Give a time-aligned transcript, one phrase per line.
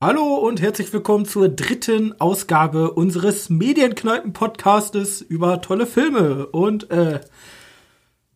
[0.00, 6.46] Hallo und herzlich willkommen zur dritten Ausgabe unseres Medienkneipen-Podcastes über tolle Filme.
[6.46, 7.20] Und äh,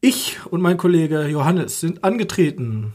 [0.01, 2.93] ich und mein Kollege Johannes sind angetreten,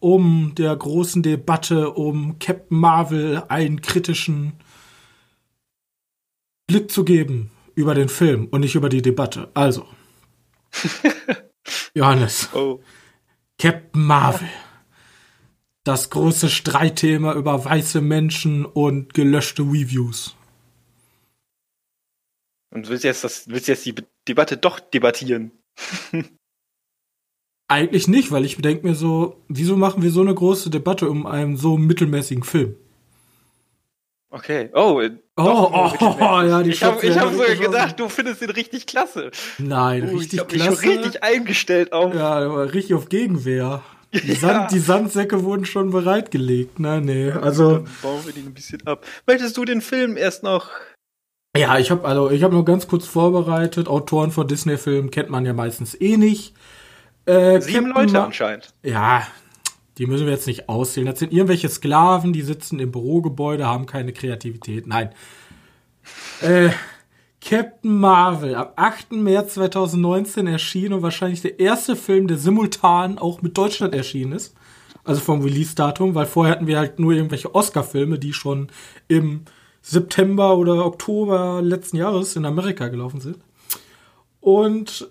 [0.00, 4.54] um der großen Debatte um Captain Marvel einen kritischen
[6.72, 9.50] Blick zu geben über den Film und nicht über die Debatte.
[9.52, 9.86] Also,
[11.94, 12.80] Johannes, Oh.
[13.58, 14.48] Captain Marvel.
[15.84, 20.34] Das große Streitthema über weiße Menschen und gelöschte Reviews.
[22.70, 23.94] Und willst jetzt das, willst jetzt die
[24.26, 25.52] Debatte doch debattieren?
[27.68, 31.26] Eigentlich nicht, weil ich denke mir so, wieso machen wir so eine große Debatte um
[31.26, 32.76] einen so mittelmäßigen Film?
[34.30, 34.70] Okay.
[34.72, 35.02] Oh,
[35.36, 37.60] Oh, doch, oh, wirklich oh, ja, die Ich habe ich hab geschossen.
[37.60, 39.30] gedacht, du findest ihn richtig klasse.
[39.58, 40.82] Nein, Oh, richtig ich hab klasse.
[40.82, 42.14] schon richtig eingestellt auf.
[42.14, 43.82] ja, richtig auf Gegenwehr.
[44.12, 44.34] Die, Ja.
[44.34, 46.78] Sand, die Sandsäcke wurden schon bereitgelegt.
[46.78, 47.30] Nein, nee.
[47.30, 49.06] Also, Dann bauen wir den ein bisschen ab.
[49.26, 50.68] Möchtest du den Film erst noch?
[51.56, 53.88] ja, ich habe also, ich habe noch ganz kurz vorbereitet.
[53.88, 56.52] Autoren von Disney-Filmen kennt man ja meistens eh nicht.
[57.24, 58.74] Äh, Sieben Leute Ma- anscheinend.
[58.82, 59.26] Ja,
[59.98, 61.06] die müssen wir jetzt nicht auszählen.
[61.06, 64.86] Das sind irgendwelche Sklaven, die sitzen im Bürogebäude, haben keine Kreativität.
[64.86, 65.10] Nein.
[66.40, 66.70] Äh,
[67.40, 69.12] Captain Marvel, am 8.
[69.12, 74.54] März 2019 erschienen und wahrscheinlich der erste Film, der simultan auch mit Deutschland erschienen ist.
[75.04, 78.68] Also vom Release-Datum, weil vorher hatten wir halt nur irgendwelche Oscar-Filme, die schon
[79.08, 79.42] im
[79.82, 83.38] September oder Oktober letzten Jahres in Amerika gelaufen sind.
[84.40, 85.10] Und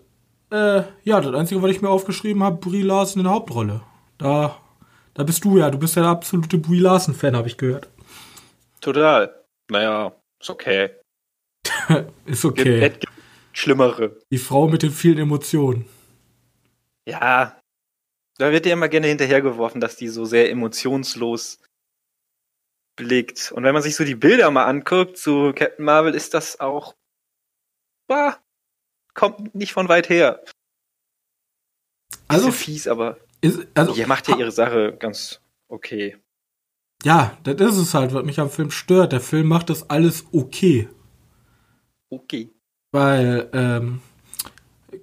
[0.50, 3.82] äh, ja, das Einzige, was ich mir aufgeschrieben habe, Brie Larson in der Hauptrolle.
[4.18, 4.58] Da,
[5.22, 7.88] da bist du ja, du bist ja der absolute Brie Larson-Fan, habe ich gehört.
[8.80, 9.46] Total.
[9.70, 10.96] Naja, ist okay.
[12.26, 12.80] Ist Gibt, okay.
[12.80, 13.14] es gibt
[13.54, 14.18] Schlimmere.
[14.32, 15.86] Die Frau mit den vielen Emotionen.
[17.08, 17.62] Ja.
[18.40, 21.60] Da wird dir immer gerne hinterhergeworfen, dass die so sehr emotionslos
[22.96, 23.52] blickt.
[23.52, 26.96] Und wenn man sich so die Bilder mal anguckt zu Captain Marvel, ist das auch,
[28.08, 28.40] bah,
[29.14, 30.44] kommt nicht von weit her.
[32.28, 36.18] Also, Also fies, aber ist, also die macht ja ihre Sache ganz okay.
[37.04, 39.12] ja, das ist es halt, was mich am Film stört.
[39.12, 40.88] Der Film macht das alles okay.
[42.10, 42.50] Okay.
[42.92, 44.02] Weil ähm,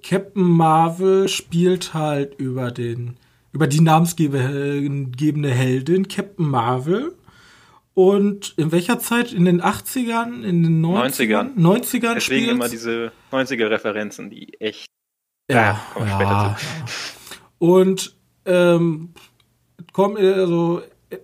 [0.03, 3.17] Captain Marvel spielt halt über den
[3.51, 7.15] über die namensgebende Heldin Captain Marvel
[7.93, 13.11] und in welcher Zeit in den 80ern, in den 90ern, 90ern Deswegen spielt immer diese
[13.31, 14.85] 90er-Referenzen, die echt.
[15.51, 16.57] ja, wir ja, später ja.
[17.57, 18.15] Und
[18.49, 19.13] ähm,
[19.93, 21.17] komm, also äh,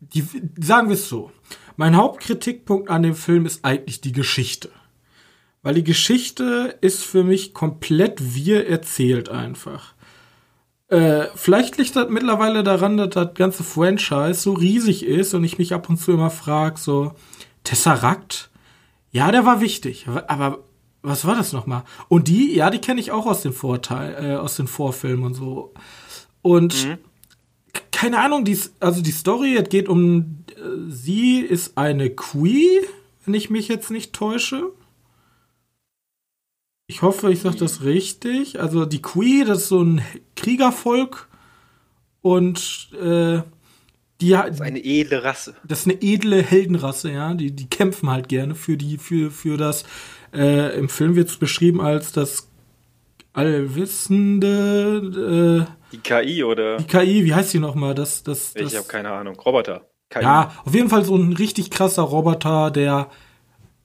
[0.00, 0.24] die,
[0.60, 1.32] sagen wir es so.
[1.76, 4.70] Mein Hauptkritikpunkt an dem Film ist eigentlich die Geschichte.
[5.62, 9.94] Weil die Geschichte ist für mich komplett wir erzählt einfach.
[10.88, 15.58] Äh, vielleicht liegt das mittlerweile daran, dass das ganze Franchise so riesig ist und ich
[15.58, 17.12] mich ab und zu immer frage, so,
[17.64, 18.50] Tesseract?
[19.10, 20.64] Ja, der war wichtig, aber
[21.02, 21.84] was war das nochmal?
[22.08, 25.34] Und die, ja, die kenne ich auch aus den Vorteil, äh, aus den Vorfilmen und
[25.34, 25.72] so.
[26.42, 26.98] Und Mhm.
[27.90, 32.82] keine Ahnung, die, also die Story, es geht um, äh, sie ist eine Queen,
[33.24, 34.70] wenn ich mich jetzt nicht täusche.
[36.86, 38.60] Ich hoffe, ich sage das richtig.
[38.60, 40.00] Also die Queen, das ist so ein
[40.36, 41.28] Kriegervolk
[42.22, 43.42] und äh,
[44.20, 45.54] die, Das ist eine edle Rasse.
[45.64, 47.34] das ist eine edle Heldenrasse, ja.
[47.34, 49.84] Die, die kämpfen halt gerne für die, für, für das,
[50.34, 52.48] äh, im Film wird es beschrieben als das
[53.34, 56.76] allwissende, Die KI oder.
[56.78, 57.94] die KI, wie heißt die nochmal?
[57.94, 59.38] Das, das, das, Ich habe keine Ahnung.
[59.38, 59.82] Roboter.
[60.10, 60.22] KI.
[60.22, 63.10] ja, auf jeden Fall so ein richtig krasser Roboter, der,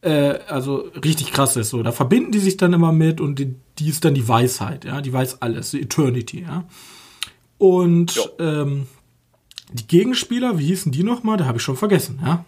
[0.02, 1.84] äh, also richtig krass ist so.
[1.84, 5.02] Da verbinden die sich dann immer mit und die, die ist dann die Weisheit, ja.
[5.02, 6.66] Die weiß alles, die Eternity, ja.
[7.58, 8.24] Und, Jo.
[8.40, 8.88] ähm,
[9.72, 11.38] die Gegenspieler, wie hießen die nochmal?
[11.38, 12.46] Da habe ich schon vergessen, ja.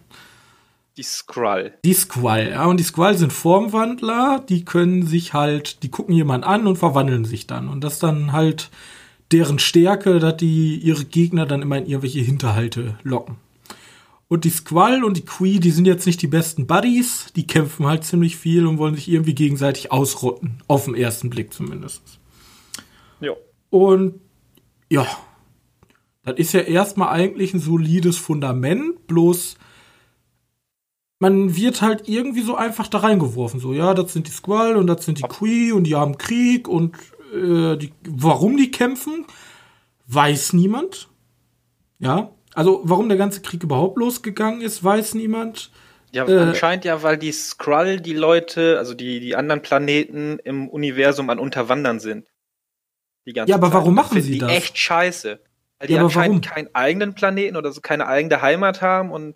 [0.97, 1.73] Die Skrull.
[1.83, 6.45] Die Squall, ja, und die Squall sind Formwandler, die können sich halt, die gucken jemanden
[6.45, 7.67] an und verwandeln sich dann.
[7.67, 8.69] Und das dann halt
[9.31, 13.37] deren Stärke, dass die ihre Gegner dann immer in irgendwelche Hinterhalte locken.
[14.27, 17.85] Und die Squall und die Quee, die sind jetzt nicht die besten Buddies, die kämpfen
[17.85, 20.63] halt ziemlich viel und wollen sich irgendwie gegenseitig ausrotten.
[20.67, 22.01] Auf den ersten Blick zumindest.
[23.21, 23.37] Jo.
[23.69, 24.19] Und
[24.89, 25.05] ja,
[26.23, 29.57] das ist ja erstmal eigentlich ein solides Fundament, bloß
[31.19, 33.59] man wird halt irgendwie so einfach da reingeworfen.
[33.59, 36.67] So, ja, das sind die Squall und das sind die Quee und die haben Krieg
[36.67, 36.95] und
[37.33, 39.25] äh, die, warum die kämpfen,
[40.07, 41.09] weiß niemand.
[41.99, 45.71] Ja, also warum der ganze Krieg überhaupt losgegangen ist, weiß niemand.
[46.11, 50.69] Ja, äh, anscheinend ja, weil die Skrull die Leute, also die, die anderen Planeten im
[50.69, 52.29] Universum an Unterwandern sind.
[53.25, 53.73] ja, aber Zeit.
[53.73, 54.51] warum machen sie das?
[54.51, 55.41] Echt scheiße.
[55.79, 56.55] Weil die ja, anscheinend warum?
[56.55, 59.35] keinen eigenen Planeten oder so keine eigene Heimat haben und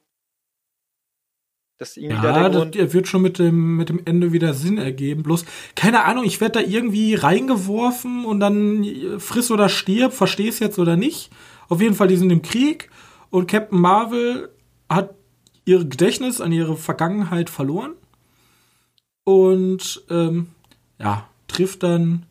[1.79, 4.77] das irgendwie ja, da der das wird schon mit dem, mit dem Ende wieder Sinn
[4.77, 5.23] ergeben.
[5.23, 5.45] Bloß,
[5.75, 8.85] keine Ahnung, ich werde da irgendwie reingeworfen und dann
[9.17, 11.31] friss oder stirb, versteh's jetzt oder nicht.
[11.69, 12.89] Auf jeden Fall, die sind im Krieg
[13.29, 14.49] und Captain Marvel
[14.89, 15.15] hat
[15.63, 17.93] ihr Gedächtnis an ihre Vergangenheit verloren
[19.23, 20.47] und ähm,
[20.99, 22.25] ja, trifft dann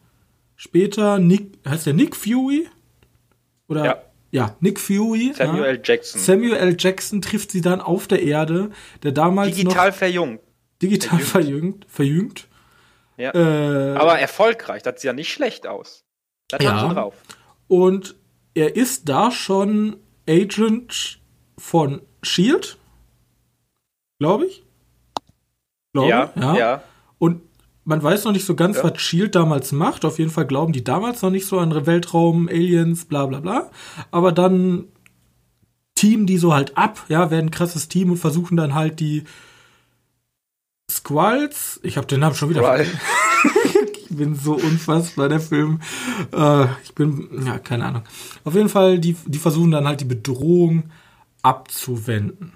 [0.57, 2.69] später Nick, heißt der Nick Fury?
[3.67, 3.97] Oder ja.
[4.31, 5.33] Ja Nick Fury.
[5.35, 5.83] Samuel ja.
[5.83, 6.21] Jackson.
[6.21, 6.77] Samuel L.
[6.79, 8.71] Jackson trifft sie dann auf der Erde,
[9.03, 10.41] der damals digital noch verjüngt.
[10.83, 12.49] Digital verjüngt, verjüngt.
[13.17, 13.35] Ja.
[13.35, 16.05] Äh, Aber erfolgreich, das sieht ja nicht schlecht aus.
[16.49, 16.73] Das ja.
[16.73, 17.15] haben sie drauf.
[17.67, 18.17] Und
[18.55, 19.97] er ist da schon
[20.29, 21.21] Agent
[21.59, 22.79] von Shield,
[24.19, 24.63] glaube ich.
[25.93, 26.83] Glaube, ja, ja, ja.
[27.89, 28.85] Man weiß noch nicht so ganz, ja.
[28.85, 30.05] was Shield damals macht.
[30.05, 33.71] Auf jeden Fall glauben die damals noch nicht so an Weltraum, Aliens, bla bla bla.
[34.11, 34.85] Aber dann
[35.95, 39.25] teamen die so halt ab, ja, werden ein krasses Team und versuchen dann halt die
[40.91, 42.79] Squalls, ich habe den Namen schon wieder.
[42.85, 45.81] ich bin so unfassbar, der Film.
[46.33, 48.03] Äh, ich bin, ja, keine Ahnung.
[48.45, 50.91] Auf jeden Fall, die, die versuchen dann halt die Bedrohung
[51.41, 52.53] abzuwenden.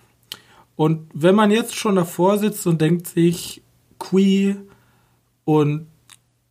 [0.76, 3.62] Und wenn man jetzt schon davor sitzt und denkt sich,
[3.98, 4.56] Qui
[5.44, 5.88] und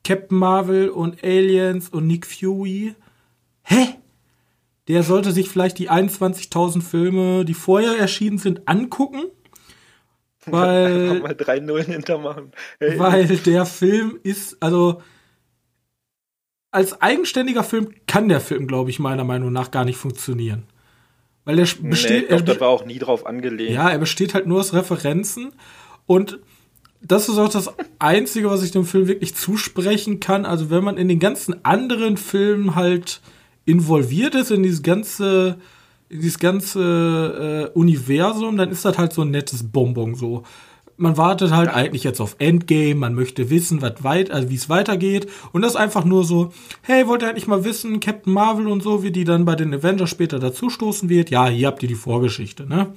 [0.04, 2.96] Captain Marvel und Aliens und Nick Fury.
[3.64, 3.96] Hä?
[4.88, 9.24] Der sollte sich vielleicht die 21.000 Filme, die vorher erschienen sind, angucken.
[10.46, 11.20] Weil.
[11.20, 12.52] mal drei Nullen hintermachen.
[12.80, 12.98] Hey.
[12.98, 15.02] Weil der Film ist, also.
[16.74, 20.64] Als eigenständiger Film kann der Film, glaube ich, meiner Meinung nach gar nicht funktionieren.
[21.44, 21.84] Weil der besteht.
[21.84, 23.72] Nee, glaub, er, das war auch nie drauf angelegt.
[23.72, 25.52] Ja, er besteht halt nur aus Referenzen.
[26.06, 26.40] Und
[27.02, 27.70] das ist auch das
[28.00, 30.46] Einzige, was ich dem Film wirklich zusprechen kann.
[30.46, 33.22] Also wenn man in den ganzen anderen Filmen halt
[33.66, 35.58] involviert ist, in dieses ganze,
[36.10, 40.44] in dieses ganze äh, Universum, dann ist das halt so ein nettes Bonbon so.
[40.98, 45.28] Man wartet halt eigentlich jetzt auf Endgame, man möchte wissen, weit, also wie es weitergeht.
[45.52, 46.52] Und das ist einfach nur so,
[46.84, 49.74] hey, wollt ihr eigentlich mal wissen, Captain Marvel und so, wie die dann bei den
[49.74, 51.32] Avengers später dazustoßen wird?
[51.32, 52.94] Ja, hier habt ihr die Vorgeschichte, ne?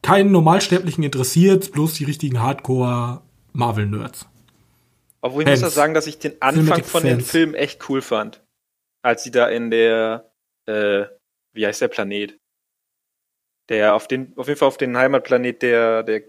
[0.00, 3.20] Keinen Normalsterblichen interessiert, bloß die richtigen Hardcore
[3.54, 4.28] Marvel-Nerds.
[5.20, 5.62] Obwohl ich Fans.
[5.62, 7.16] muss ja sagen, dass ich den Anfang Cinematic von Fans.
[7.16, 8.44] den Filmen echt cool fand.
[9.02, 10.30] Als sie da in der,
[10.66, 11.06] äh,
[11.52, 12.38] wie heißt der Planet?
[13.70, 16.24] Der auf den, auf jeden Fall auf den Heimatplanet der, der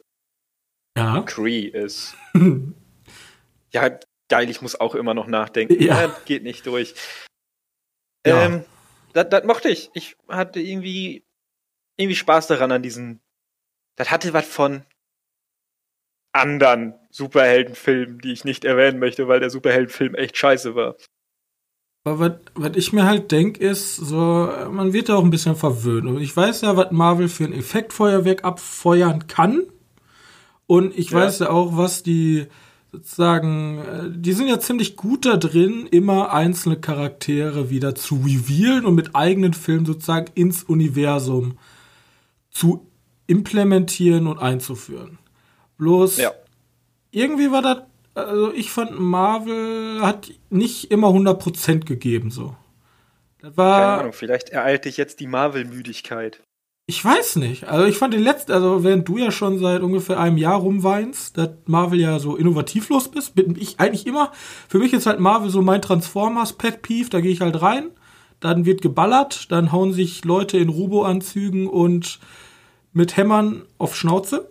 [0.98, 1.22] ja.
[1.24, 2.16] Cree ist.
[3.74, 4.00] ja,
[4.30, 5.82] geil, ich muss auch immer noch nachdenken.
[5.82, 6.04] Ja.
[6.04, 6.96] ja geht nicht durch.
[8.26, 8.46] Ja.
[8.46, 8.64] Ähm,
[9.14, 9.90] das, das mochte ich.
[9.94, 11.26] Ich hatte irgendwie,
[11.98, 13.20] irgendwie Spaß daran an diesen.
[13.98, 14.86] Das hatte was von,
[16.36, 20.96] anderen Superheldenfilmen, die ich nicht erwähnen möchte, weil der Superheldenfilm echt scheiße war.
[22.04, 26.08] Aber was ich mir halt denke, ist, so, man wird da auch ein bisschen verwöhnt.
[26.08, 29.64] Und ich weiß ja, was Marvel für ein Effektfeuerwerk abfeuern kann.
[30.68, 31.20] Und ich ja.
[31.20, 32.48] weiß ja auch, was die
[32.92, 38.86] sozusagen, äh, die sind ja ziemlich gut da drin, immer einzelne Charaktere wieder zu revealen
[38.86, 41.58] und mit eigenen Filmen sozusagen ins Universum
[42.52, 42.92] zu
[43.26, 45.18] implementieren und einzuführen.
[45.78, 46.32] Bloß ja.
[47.16, 47.78] Irgendwie war das,
[48.14, 52.56] also ich fand Marvel hat nicht immer 100% gegeben so.
[53.40, 56.42] Das war Keine Ahnung, vielleicht ereilt dich jetzt die Marvel-Müdigkeit.
[56.88, 57.64] Ich weiß nicht.
[57.68, 61.36] Also ich fand den letzten, also während du ja schon seit ungefähr einem Jahr rumweinst,
[61.38, 64.32] dass Marvel ja so innovativlos bist, bin ich eigentlich immer,
[64.68, 67.90] für mich ist halt Marvel so mein Transformers Pet Peeve, da gehe ich halt rein,
[68.40, 72.20] dann wird geballert, dann hauen sich Leute in Rubo-Anzügen und
[72.94, 74.48] mit Hämmern auf Schnauze.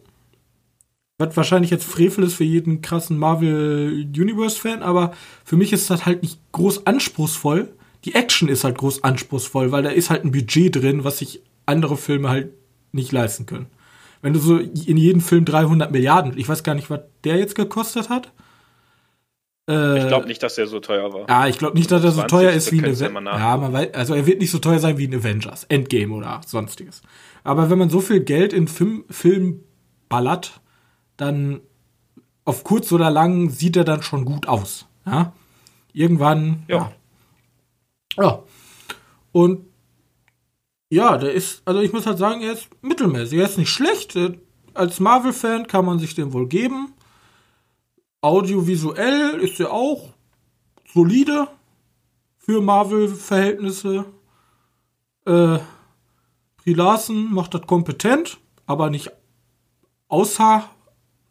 [1.18, 5.12] Was wahrscheinlich jetzt Frevel ist für jeden krassen Marvel Universe-Fan, aber
[5.44, 7.73] für mich ist das halt nicht groß anspruchsvoll.
[8.04, 11.42] Die Action ist halt groß anspruchsvoll, weil da ist halt ein Budget drin, was sich
[11.66, 12.50] andere Filme halt
[12.92, 13.66] nicht leisten können.
[14.23, 17.54] Wenn du so in jedem Film 300 Milliarden, ich weiß gar nicht, was der jetzt
[17.54, 18.33] gekostet hat.
[19.68, 21.28] Äh, ich glaube nicht, dass der so teuer war.
[21.28, 23.25] Ja, ich glaube nicht, dass er so teuer ist wie ein Avengers.
[23.25, 26.40] Ja, man weiß, also er wird nicht so teuer sein wie ein Avengers, Endgame oder
[26.44, 27.02] sonstiges.
[27.44, 29.61] Aber wenn man so viel Geld in Film, Film
[30.09, 30.61] ballert,
[31.16, 31.61] dann
[32.44, 34.87] auf kurz oder lang sieht er dann schon gut aus.
[35.06, 35.33] Ja?
[35.92, 36.92] Irgendwann, ja.
[38.16, 38.23] ja.
[38.25, 38.42] ja.
[39.33, 39.66] Und
[40.90, 43.38] ja, der ist, also ich muss halt sagen, er ist mittelmäßig.
[43.38, 44.16] Er ist nicht schlecht.
[44.75, 46.92] Als Marvel-Fan kann man sich den wohl geben.
[48.21, 50.12] Audiovisuell ist er auch
[50.92, 51.49] solide
[52.38, 54.04] für Marvel-Verhältnisse.
[55.26, 55.59] Äh,
[56.64, 59.11] Larson macht das kompetent, aber nicht
[60.09, 60.71] außer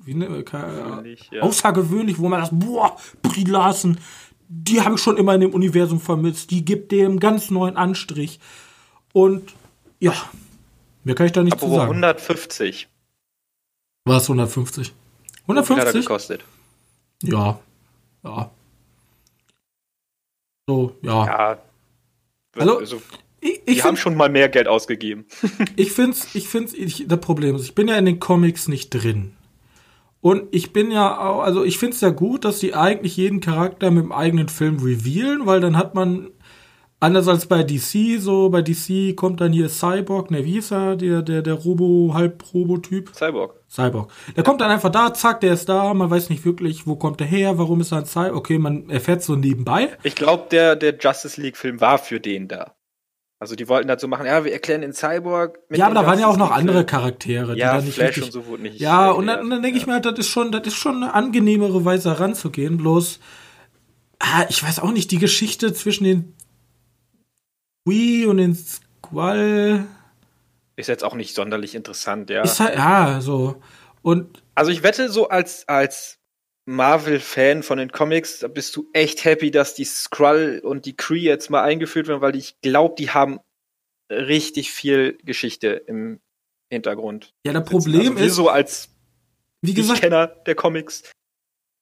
[0.05, 1.41] wie ne, äh, ja.
[1.41, 3.97] außergewöhnlich, wo man das, boah, Brie Larson,
[4.47, 6.51] die habe ich schon immer in dem Universum vermisst.
[6.51, 8.39] Die gibt dem ganz neuen Anstrich.
[9.13, 9.53] Und
[9.99, 10.13] ja,
[11.03, 11.91] mehr kann ich da nicht Apropos zu sagen.
[11.91, 12.87] 150.
[14.05, 14.93] Was 150?
[15.43, 16.43] 150 hat er gekostet.
[17.23, 17.59] Ja,
[18.23, 18.51] ja.
[20.67, 21.25] So, ja.
[21.25, 21.57] Ja.
[22.55, 23.01] Also, Also,
[23.41, 25.25] ich, die ich haben find, schon mal mehr Geld ausgegeben.
[25.75, 28.89] ich find's, ich find's, ich, das Problem ist, ich bin ja in den Comics nicht
[28.89, 29.35] drin.
[30.23, 33.91] Und ich bin ja auch, also ich find's ja gut, dass die eigentlich jeden Charakter
[33.91, 36.29] mit dem eigenen Film revealen, weil dann hat man,
[37.01, 40.95] anders als bei DC, so, bei DC kommt dann hier Cyborg, ne, wie ist er,
[40.95, 43.13] der, der, der Robo, Halb-Robo-Typ?
[43.13, 43.59] Cyborg.
[43.69, 44.11] Cyborg.
[44.37, 47.19] Der kommt dann einfach da, zack, der ist da, man weiß nicht wirklich, wo kommt
[47.19, 49.89] er her, warum ist er ein Cyborg, okay, man erfährt so nebenbei.
[50.03, 52.73] Ich glaube, der, der Justice League-Film war für den da.
[53.43, 55.59] Also die wollten dazu machen, ja, wir erklären den Cyborg.
[55.69, 56.85] ja, aber da waren ja auch noch andere.
[56.85, 58.79] Charaktere, die Ja, nicht Flash wirklich und so wurde nicht.
[58.79, 59.87] Ja, und dann, dann denke ich Ja.
[59.87, 62.77] mir halt, das ist schon, das ist schon eine angenehmere Weise heranzugehen.
[62.77, 63.19] Bloß,
[64.19, 66.33] ah, ich weiß auch nicht, die Geschichte zwischen den
[67.85, 69.87] Wii und den Squall
[70.77, 72.43] Ist jetzt auch nicht sonderlich interessant, ja.
[72.43, 73.61] ist halt, ja, so.
[74.03, 76.17] Und Also ich wette, so als, als
[76.65, 81.19] Marvel-Fan von den Comics, da bist du echt happy, dass die Skrull und die Kree
[81.19, 83.39] jetzt mal eingeführt werden, weil ich glaube, die haben
[84.09, 86.19] richtig viel Geschichte im
[86.71, 87.33] Hintergrund.
[87.45, 88.89] ja, das Problem also ist, so als
[89.61, 91.03] wie gesagt, Kenner der Comics.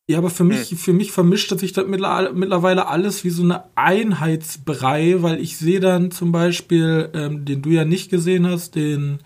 [0.09, 3.63] Ja, aber für mich, für mich vermischt sich das mittler- mittlerweile alles wie so eine
[3.75, 9.19] Einheitsbrei, weil ich sehe dann zum Beispiel, ähm, den du ja nicht gesehen hast, den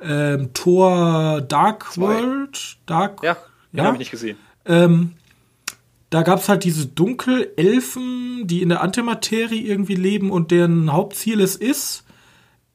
[0.00, 1.96] ähm, Tor Dark.
[1.96, 2.76] World.
[2.86, 3.36] Dark, Ja,
[3.72, 3.84] Ja?
[3.84, 4.36] habe ich nicht gesehen.
[4.66, 5.12] Ähm,
[6.10, 11.56] da gab's halt diese Dunkelelfen, die in der Antimaterie irgendwie leben und deren Hauptziel es
[11.56, 12.04] ist,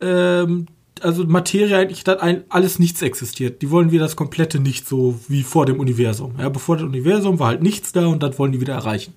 [0.02, 0.68] ähm,
[1.00, 3.62] also Materie eigentlich, dass ein, alles nichts existiert.
[3.62, 6.36] Die wollen wieder das komplette Nichts, so wie vor dem Universum.
[6.38, 9.14] Ja, bevor das Universum war halt nichts da und das wollen die wieder erreichen.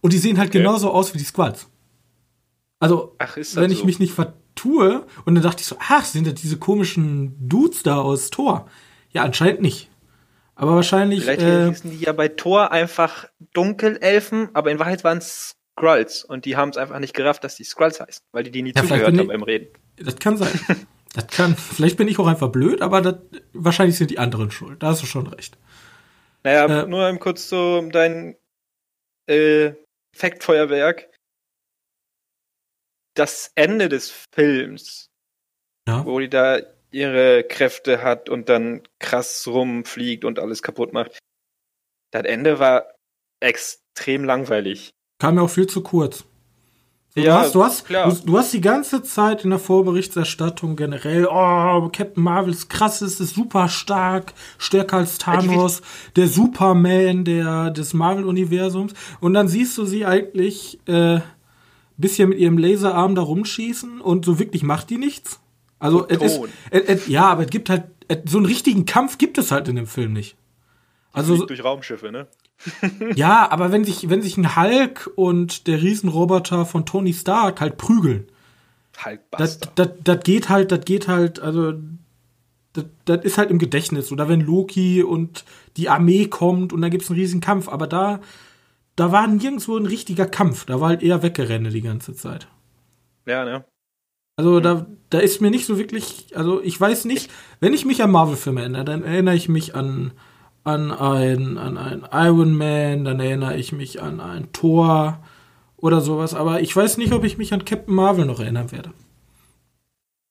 [0.00, 0.58] Und die sehen halt Okay.
[0.58, 1.68] genauso aus wie die Squads.
[2.80, 3.84] Also, Ach, wenn ich so?
[3.84, 7.96] mich nicht vertue, und dann dachte ich so, ach, sind das diese komischen Dudes da
[8.00, 8.66] aus Thor?
[9.12, 9.90] Ja, anscheinend nicht.
[10.58, 11.22] Aber wahrscheinlich.
[11.22, 16.24] Vielleicht äh, hießen die ja bei Thor einfach Dunkelelfen, aber in Wahrheit waren es Skrulls
[16.24, 18.72] und die haben es einfach nicht gerafft, dass die Skrulls heißen, weil die die nie
[18.74, 19.68] Ja, zugehört haben ich- beim Reden.
[19.96, 20.50] Das kann sein.
[21.14, 21.56] Das kann.
[21.56, 23.14] Vielleicht bin ich auch einfach blöd, aber das,
[23.54, 24.82] wahrscheinlich sind die anderen schuld.
[24.82, 25.56] Da hast du schon recht.
[26.44, 28.36] Naja, Äh, nur kurz so um dein
[29.26, 29.72] äh,
[30.14, 31.08] Faktfeuerwerk.
[33.14, 35.08] Das Ende des Films,
[35.88, 36.04] Ja.
[36.04, 36.58] wo die da
[36.90, 41.18] ihre Kräfte hat und dann krass rumfliegt und alles kaputt macht.
[42.10, 42.86] Das Ende war
[43.40, 44.90] extrem langweilig.
[45.18, 46.24] Kam mir auch viel zu kurz.
[47.14, 48.08] So, Ja, du, hast, du, hast, klar.
[48.10, 53.02] du, du hast die ganze Zeit in der Vorberichterstattung generell, oh, Captain Marvel ist krass,
[53.02, 55.82] ist, ist super stark, stärker als Thanos,
[56.16, 58.92] der Superman der, des Marvel-Universums.
[59.20, 61.20] Und dann siehst du sie eigentlich äh,
[61.98, 65.40] bisschen mit ihrem Laserarm da rumschießen und so wirklich macht die nichts.
[65.78, 69.18] Also, es ist, es, es, ja, aber es gibt halt, es, so einen richtigen Kampf
[69.18, 70.36] gibt es halt in dem Film nicht.
[71.12, 72.26] Also, durch Raumschiffe, ne?
[73.14, 77.76] ja, aber wenn sich, wenn sich ein Hulk und der Riesenroboter von Tony Stark halt
[77.76, 78.28] prügeln,
[78.92, 79.72] das, Hulkbuster.
[79.76, 81.74] das, das geht halt, das geht halt, also
[82.72, 84.12] das, das ist halt im Gedächtnis.
[84.12, 85.44] Oder wenn Loki und
[85.76, 88.20] die Armee kommt und da gibt's einen riesen Kampf, aber da,
[88.96, 92.48] da war nirgendwo ein richtiger Kampf, da war halt eher Weggerenne die ganze Zeit.
[93.26, 93.64] Ja, ne?
[94.38, 97.28] Also da, da ist mir nicht so wirklich, also ich weiß nicht,
[97.58, 100.12] wenn ich mich an Marvel-Filme erinnere, dann erinnere ich mich an,
[100.62, 105.18] an ein, an ein Iron Man, dann erinnere ich mich an ein Thor
[105.76, 108.92] oder sowas, aber ich weiß nicht, ob ich mich an Captain Marvel noch erinnern werde.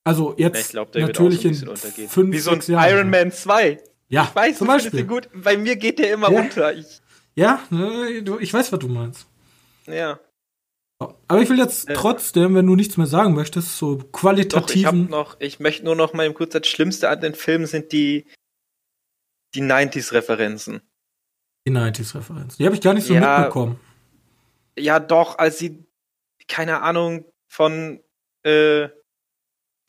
[0.04, 1.54] Also jetzt der natürlich in
[2.08, 2.90] fünf, Wie so ein Jahren.
[2.90, 3.76] Iron Man 2.
[4.08, 5.04] Ja, ich weiß, zum Beispiel.
[5.04, 5.28] gut.
[5.34, 6.40] Bei mir geht der immer Ja.
[6.40, 6.72] unter.
[6.74, 7.02] Ich,
[7.34, 8.08] Ja, ne,
[8.40, 9.26] ich weiß, was du meinst.
[9.86, 10.18] ja.
[11.00, 11.94] Aber ich will jetzt Äh.
[11.94, 15.08] trotzdem, wenn du nichts mehr sagen möchtest, so Doch, ich qualitativen.
[15.08, 18.26] noch, ich möchte nur noch mal eben kurz das Schlimmste an den Filmen sind die,
[19.54, 20.82] die 90s-Referenzen.
[21.66, 22.56] die 90s-Referenz.
[22.56, 23.38] Die habe ich gar nicht so Ja.
[23.40, 23.78] mitbekommen.
[24.78, 25.84] Ja, doch, als sie,
[26.48, 28.02] keine Ahnung, von,
[28.44, 28.88] äh,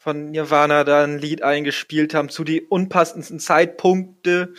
[0.01, 4.56] von Nirvana da ein Lied eingespielt haben zu die unpassendsten Zeitpunkte,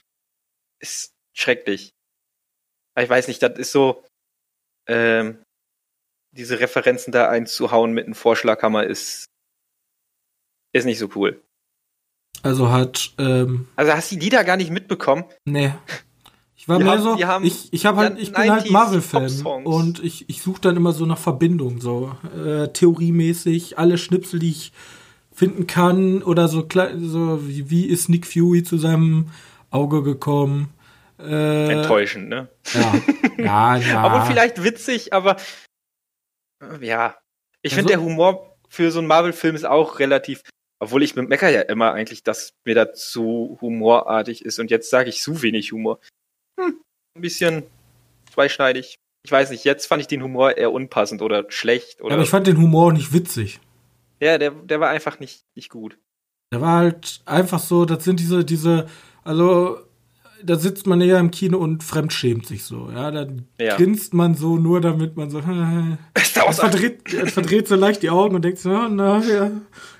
[0.80, 1.90] ist schrecklich.
[2.98, 4.02] Ich weiß nicht, das ist so,
[4.86, 5.42] ähm,
[6.32, 9.26] diese Referenzen da einzuhauen mit einem Vorschlaghammer ist,
[10.72, 11.40] ist nicht so cool.
[12.42, 15.24] Also hat, ähm, Also hast du die Lieder gar nicht mitbekommen?
[15.44, 15.72] Nee.
[16.56, 18.72] Ich war Die mehr haben- so, haben ich, ich habe halt, ich bin halt 90s
[18.72, 24.38] Marvel-Fan und ich, ich suche dann immer so nach Verbindung, so äh, theoriemäßig, alle Schnipsel,
[24.40, 24.72] die ich
[25.32, 26.66] finden kann oder so,
[26.98, 29.30] so wie, wie ist Nick Fury zu seinem
[29.70, 30.68] Auge gekommen,
[31.18, 32.48] Äh, Enttäuschend, ne?
[32.72, 32.94] Ja,
[33.38, 34.00] ja, ja.
[34.02, 35.36] aber vielleicht witzig, aber
[36.80, 37.16] ja.
[37.62, 40.42] Ich also, finde, der Humor für so einen Marvel-Film ist auch relativ,
[40.78, 45.10] obwohl ich meckere ja immer eigentlich, dass mir da zu humorartig ist und jetzt sage
[45.10, 46.00] ich zu wenig Humor.
[46.58, 46.80] Hm,
[47.16, 47.64] ein bisschen
[48.32, 48.96] zweischneidig.
[49.22, 52.00] Ich weiß nicht, jetzt fand ich den Humor eher unpassend oder schlecht.
[52.00, 53.60] Oder ja, aber ich fand den Humor nicht witzig.
[54.20, 55.98] Ja, der, der war einfach nicht, nicht gut.
[56.52, 58.88] Der war halt einfach so, das sind diese, diese,
[59.22, 59.78] also
[60.42, 62.90] da sitzt man eher im Kino und fremdschämt sich so.
[62.90, 63.76] Ja, dann ja.
[63.76, 65.40] grinst man so nur, damit man so.
[66.14, 69.50] Äh, verdreht, verdreht so leicht die Augen und denkt so, na, ja,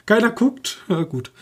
[0.06, 0.78] keiner guckt.
[0.88, 1.32] Ja, gut.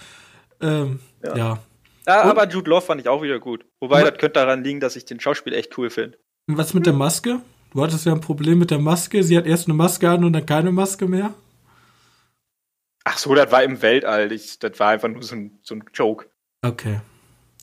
[0.61, 1.37] Ähm, ja.
[1.37, 1.59] ja.
[2.07, 3.65] ja aber Jude Law fand ich auch wieder gut.
[3.81, 6.19] Wobei, das könnte daran liegen, dass ich den Schauspiel echt cool finde.
[6.47, 7.41] Was mit der Maske?
[7.73, 9.23] Du hattest ja ein Problem mit der Maske.
[9.23, 11.35] Sie hat erst eine Maske an und dann keine Maske mehr.
[13.05, 14.33] Ach so, das war im Weltall.
[14.33, 16.27] Ich, das war einfach nur so ein, so ein Joke.
[16.63, 17.01] Okay.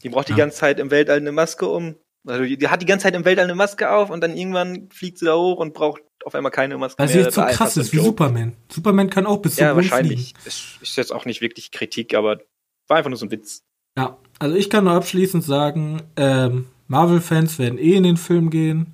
[0.06, 0.36] Die braucht ja.
[0.36, 1.96] die ganze Zeit im Weltall eine Maske um.
[2.28, 5.18] Also die, hat die ganze Zeit im Weltall eine Maske auf und dann irgendwann fliegt
[5.18, 7.92] sie da hoch und braucht auf einmal keine Maske Weil sie jetzt so krass ist
[7.92, 8.56] wie Superman.
[8.72, 10.36] Superman kann auch bis zum Ja, wahrscheinlich.
[10.46, 12.40] Ist, ist jetzt auch nicht wirklich Kritik, aber
[12.88, 13.64] war einfach nur so ein Witz.
[13.98, 18.94] Ja, also ich kann nur abschließend sagen, ähm, Marvel-Fans werden eh in den Film gehen.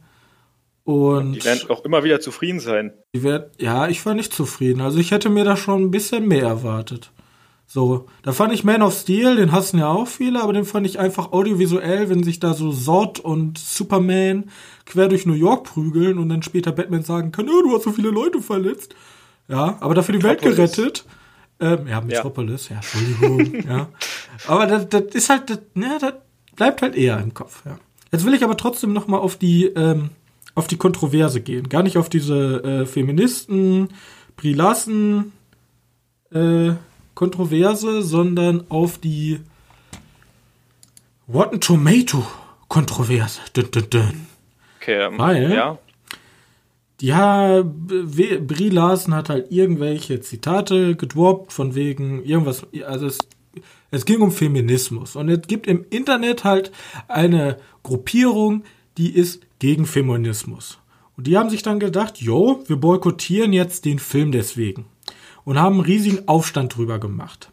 [0.86, 2.94] Und die werden auch immer wieder zufrieden sein.
[3.14, 4.80] Die werden, ja, ich war nicht zufrieden.
[4.80, 7.12] Also ich hätte mir da schon ein bisschen mehr erwartet.
[7.74, 10.86] So, da fand ich Man of Steel, den hassen ja auch viele, aber den fand
[10.86, 14.50] ich einfach audiovisuell, wenn sich da so Zod und Superman
[14.86, 17.94] quer durch New York prügeln und dann später Batman sagen kann, oh, du hast so
[17.94, 18.94] viele Leute verletzt.
[19.48, 21.06] Ja, aber dafür die Welt gerettet.
[21.62, 23.88] Ähm, ja, Metropolis, ja, ja Entschuldigung, ja.
[24.48, 26.16] Aber das, das ist halt, das, ja, das
[26.58, 27.80] bleibt halt eher im Kopf, ja.
[28.12, 30.10] Jetzt will ich aber trotzdem noch mal auf die, ähm,
[30.56, 31.70] auf die Kontroverse gehen.
[31.70, 33.88] Gar nicht auf diese äh, Feministen,
[34.36, 35.32] Brie Larson,
[36.34, 36.74] äh,
[37.22, 39.42] Kontroverse, sondern auf die
[41.32, 42.26] Rotten Tomato
[42.68, 43.40] Kontroverse.
[43.56, 44.28] Dün, dün, dün.
[44.80, 45.78] Okay, ähm, Weil, ja.
[47.00, 53.20] Ja, Brie Larson hat halt irgendwelche Zitate gedroppt von wegen irgendwas, also es,
[53.92, 56.72] es ging um Feminismus und es gibt im Internet halt
[57.08, 58.64] eine Gruppierung,
[58.98, 60.80] die ist gegen Feminismus.
[61.18, 64.86] Und die haben sich dann gedacht, jo, wir boykottieren jetzt den Film deswegen
[65.44, 67.52] und haben einen riesigen Aufstand drüber gemacht.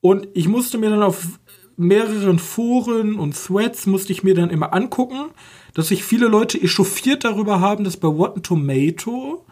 [0.00, 1.38] Und ich musste mir dann auf
[1.76, 5.30] mehreren Foren und Threads musste ich mir dann immer angucken,
[5.74, 9.44] dass sich viele Leute echauffiert darüber haben, dass bei Rotten Tomato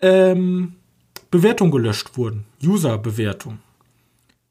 [0.00, 0.74] ähm,
[1.30, 2.44] Bewertungen gelöscht wurden.
[2.62, 3.60] User-Bewertungen.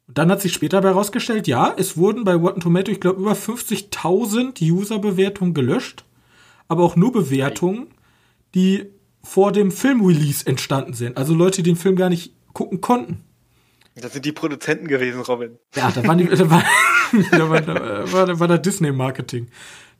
[0.08, 3.34] Und dann hat sich später herausgestellt, ja, es wurden bei Rotten Tomato, ich glaube, über
[3.34, 6.04] 50.000 User-Bewertungen gelöscht,
[6.68, 7.88] aber auch nur Bewertungen,
[8.56, 8.86] die
[9.24, 11.18] vor dem Filmrelease entstanden sind.
[11.18, 13.24] Also Leute, die den Film gar nicht gucken konnten.
[13.96, 15.58] Das sind die Produzenten gewesen, Robin.
[15.76, 16.64] Ja, da waren die, da war,
[17.32, 19.48] da war, da war, da war der Disney-Marketing,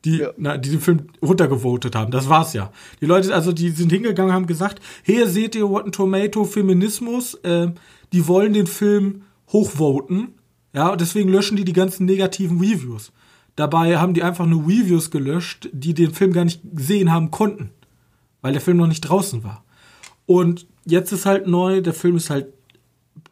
[0.04, 0.30] die, ja.
[0.36, 2.10] na, die den Film runtergevotet haben.
[2.10, 2.72] Das war's ja.
[3.00, 7.68] Die Leute, also die sind hingegangen, haben gesagt, hier seht ihr Rotten Tomato Feminismus, äh,
[8.12, 10.34] die wollen den Film hochvoten,
[10.72, 13.12] ja, und deswegen löschen die die ganzen negativen Reviews.
[13.54, 17.70] Dabei haben die einfach nur Reviews gelöscht, die den Film gar nicht gesehen haben konnten
[18.44, 19.64] weil der Film noch nicht draußen war.
[20.26, 22.48] Und jetzt ist halt neu, der Film ist halt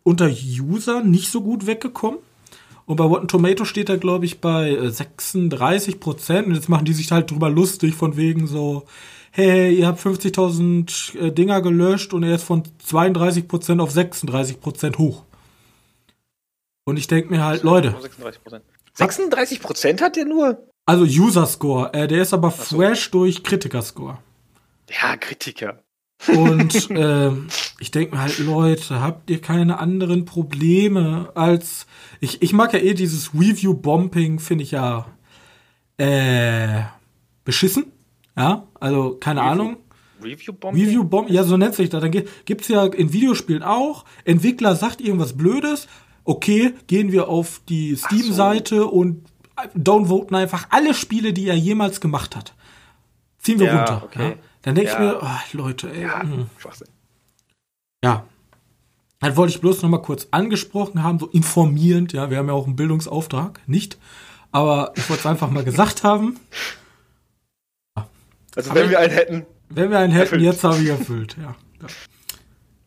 [0.05, 2.19] unter User nicht so gut weggekommen.
[2.87, 6.47] Und bei Rotten Tomato steht er, glaube ich, bei 36 äh, Prozent.
[6.47, 8.85] Und jetzt machen die sich halt drüber lustig, von wegen so,
[9.33, 14.61] hey, ihr habt 50.000 äh, Dinger gelöscht und er ist von 32 Prozent auf 36
[14.61, 15.25] Prozent hoch.
[16.85, 17.95] Und ich denke mir halt, Leute.
[18.95, 20.67] 36 Prozent hat der nur?
[20.87, 21.93] Also User Score.
[21.93, 22.77] Äh, der ist aber so.
[22.77, 24.17] fresh durch Kritiker Score.
[25.01, 25.83] Ja, Kritiker.
[26.29, 27.31] Und äh,
[27.81, 31.87] ich denke mir halt, Leute, habt ihr keine anderen Probleme als.
[32.21, 35.07] Ich, ich mag ja eh dieses Review-Bombing, finde ich ja
[35.97, 36.83] äh,
[37.45, 37.87] beschissen.
[38.37, 39.77] Ja, also keine Review, Ahnung.
[40.23, 40.85] Review-Bombing?
[40.85, 42.01] Review-Bombing, ja, so nennt sich das.
[42.01, 45.89] Dann gibt es ja in Videospielen auch, Entwickler sagt irgendwas Blödes,
[46.25, 48.89] okay, gehen wir auf die Steam-Seite so.
[48.89, 49.27] und
[49.75, 52.55] downvoten einfach alle Spiele, die er jemals gemacht hat.
[53.39, 54.03] Ziehen wir ja, runter.
[54.05, 54.29] Okay.
[54.31, 54.35] Ja?
[54.63, 54.95] Dann denke ja.
[54.95, 56.03] ich mir, oh, Leute, ey.
[56.03, 56.49] Ja, hm.
[56.59, 56.89] Schwachsinn.
[58.05, 58.25] Ja.
[59.21, 62.55] Dann wollte ich bloß noch mal kurz angesprochen haben, so informierend, ja, wir haben ja
[62.55, 63.99] auch einen Bildungsauftrag, nicht?
[64.51, 66.41] Aber ich wollte es einfach mal gesagt haben.
[68.55, 69.47] Also Aber wenn wir einen hätten.
[69.69, 70.43] Wenn wir einen hätten, erfüllt.
[70.43, 71.55] jetzt habe ich erfüllt, ja.
[71.81, 71.89] ja.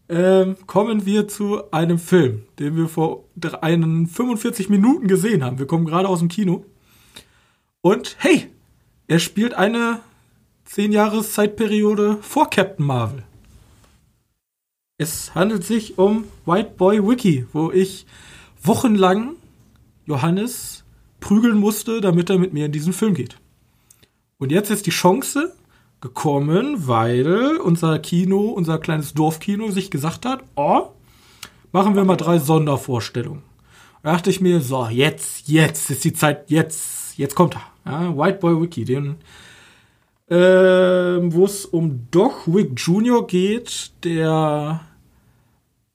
[0.08, 3.24] Ähm, kommen wir zu einem Film, den wir vor
[3.62, 5.58] einen 45 Minuten gesehen haben.
[5.58, 6.66] Wir kommen gerade aus dem Kino.
[7.82, 8.52] Und hey,
[9.08, 10.02] er spielt eine
[10.65, 13.23] zehn Jahreszeitperiode vor Captain Marvel.
[14.97, 18.06] Es handelt sich um White Boy Wiki, wo ich
[18.63, 19.36] wochenlang
[20.06, 20.84] Johannes
[21.19, 23.38] prügeln musste, damit er mit mir in diesen Film geht.
[24.38, 25.54] Und jetzt ist die Chance
[26.01, 30.89] gekommen, weil unser Kino, unser kleines Dorfkino sich gesagt hat, oh,
[31.71, 33.43] machen wir mal drei Sondervorstellungen.
[34.04, 37.63] Da dachte ich mir, so, jetzt, jetzt ist die Zeit, jetzt, jetzt kommt er.
[37.86, 39.17] Ja, White Boy Wiki, den,
[40.28, 43.26] äh, wo es um Doc Wick Jr.
[43.28, 44.82] geht, der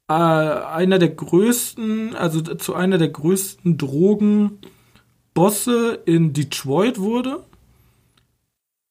[0.08, 7.44] äh, einer der größten, also zu einer der größten Drogenbosse in Detroit wurde.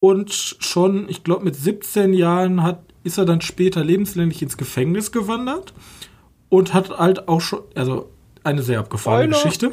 [0.02, 5.12] Und schon, ich glaube, mit 17 Jahren hat, ist er dann später lebenslänglich ins Gefängnis
[5.12, 5.74] gewandert
[6.48, 8.10] und hat halt auch schon, also
[8.42, 9.70] eine sehr abgefahrene Geschichte.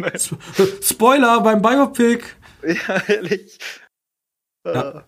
[0.82, 2.24] Spoiler beim Biopic.
[2.66, 3.58] Ja, ehrlich.
[4.64, 5.04] Ja.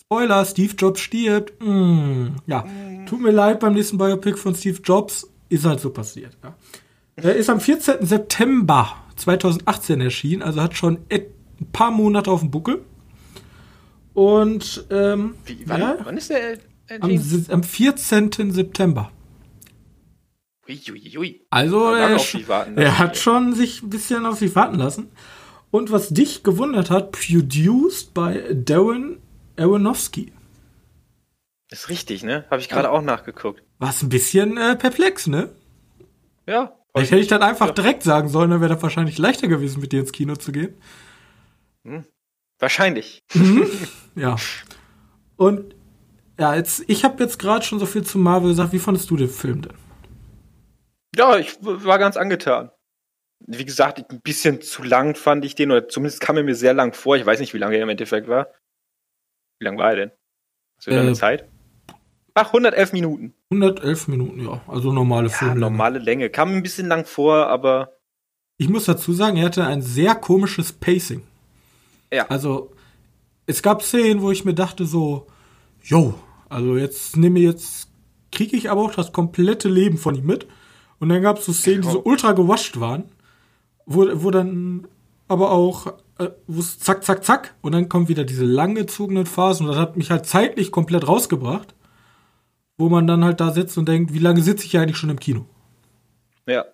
[0.00, 1.54] Spoiler, Steve Jobs stirbt.
[1.62, 2.64] Mm, ja,
[3.06, 5.28] tut mir leid beim nächsten Biopic von Steve Jobs.
[5.48, 6.36] Ist halt so passiert.
[6.42, 6.54] Ja.
[7.16, 8.04] Er ist am 14.
[8.04, 11.26] September 2018 erschienen, also hat schon ein
[11.72, 12.82] paar Monate auf dem Buckel.
[14.14, 16.58] Und ähm, Wie, wann, ja, wann ist der
[17.00, 17.46] am, erschienen?
[17.50, 18.52] am 14.
[18.52, 19.10] September.
[20.68, 21.42] Uiuiui.
[21.50, 24.76] Also Ja, lange er, warten er lassen, hat schon sich ein bisschen auf sich warten
[24.76, 25.08] lassen.
[25.74, 29.18] Und was dich gewundert hat, produced by Darren
[29.58, 30.32] Aronofsky.
[31.68, 32.44] Ist richtig, ne?
[32.48, 33.60] Habe ich gerade auch nachgeguckt.
[33.80, 35.48] Was ein bisschen äh, perplex, ne?
[36.46, 36.78] Ja.
[36.94, 37.72] Vielleicht hätte ich dann einfach Ja.
[37.72, 40.74] direkt sagen sollen, dann wäre das wahrscheinlich leichter gewesen, mit dir ins Kino zu gehen.
[42.60, 43.24] Wahrscheinlich.
[44.14, 44.36] Ja.
[45.36, 45.74] Und
[46.38, 48.72] ja, jetzt, ich habe jetzt gerade schon so viel zu Marvel gesagt.
[48.72, 49.74] Wie fandest du den Film denn?
[51.16, 52.70] Ja, ich war ganz angetan.
[53.46, 56.72] Wie gesagt, ein bisschen zu lang fand ich den, oder zumindest kam er mir sehr
[56.74, 57.16] lang vor.
[57.16, 58.48] Ich weiß nicht, wie lange er im Endeffekt war.
[59.58, 60.10] Wie lang war er denn?
[60.78, 61.46] Hast du Äh, eine Zeit?
[62.34, 63.34] Ach, 111 Minuten.
[63.50, 64.60] 111 Minuten, ja.
[64.66, 65.60] Also normale Ja, Filmlänge.
[65.60, 66.30] normale Länge.
[66.30, 67.92] Kam ein bisschen lang vor, aber
[68.56, 71.22] Ich muss dazu sagen, er hatte ein sehr komisches Pacing.
[72.12, 72.26] Ja.
[72.28, 72.72] Also,
[73.46, 75.26] es gab Szenen, wo ich mir dachte so,
[75.82, 76.14] yo,
[76.48, 77.88] also jetzt nehme jetzt,
[78.30, 80.46] kriege ich aber auch das komplette Leben von ihm mit.
[81.00, 83.04] Und dann gab es so Szenen, die so ultra gewascht waren,
[83.86, 84.88] wo, wo dann
[85.28, 89.66] aber auch, äh, wo es zack, zack, zack, und dann kommen wieder diese langgezogenen Phasen
[89.66, 91.74] und das hat mich halt zeitlich komplett rausgebracht,
[92.76, 95.10] wo man dann halt da sitzt und denkt, wie lange sitze ich ja eigentlich schon
[95.10, 95.46] im Kino?
[96.46, 96.64] ja.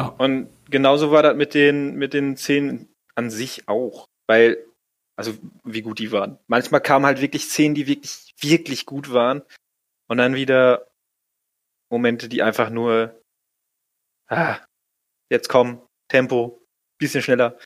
[0.00, 0.08] Ja.
[0.08, 4.06] Und genauso war das mit den, mit den Szenen an sich auch.
[4.26, 4.64] Weil,
[5.16, 5.34] also
[5.64, 6.38] wie gut die waren.
[6.46, 9.42] Manchmal kamen halt wirklich Szenen, die wirklich, wirklich gut waren.
[10.08, 10.88] Und dann wieder
[11.90, 13.20] Momente, die einfach nur,
[14.28, 14.58] ah,
[15.30, 16.64] jetzt komm, Tempo,
[17.00, 17.58] bisschen schneller,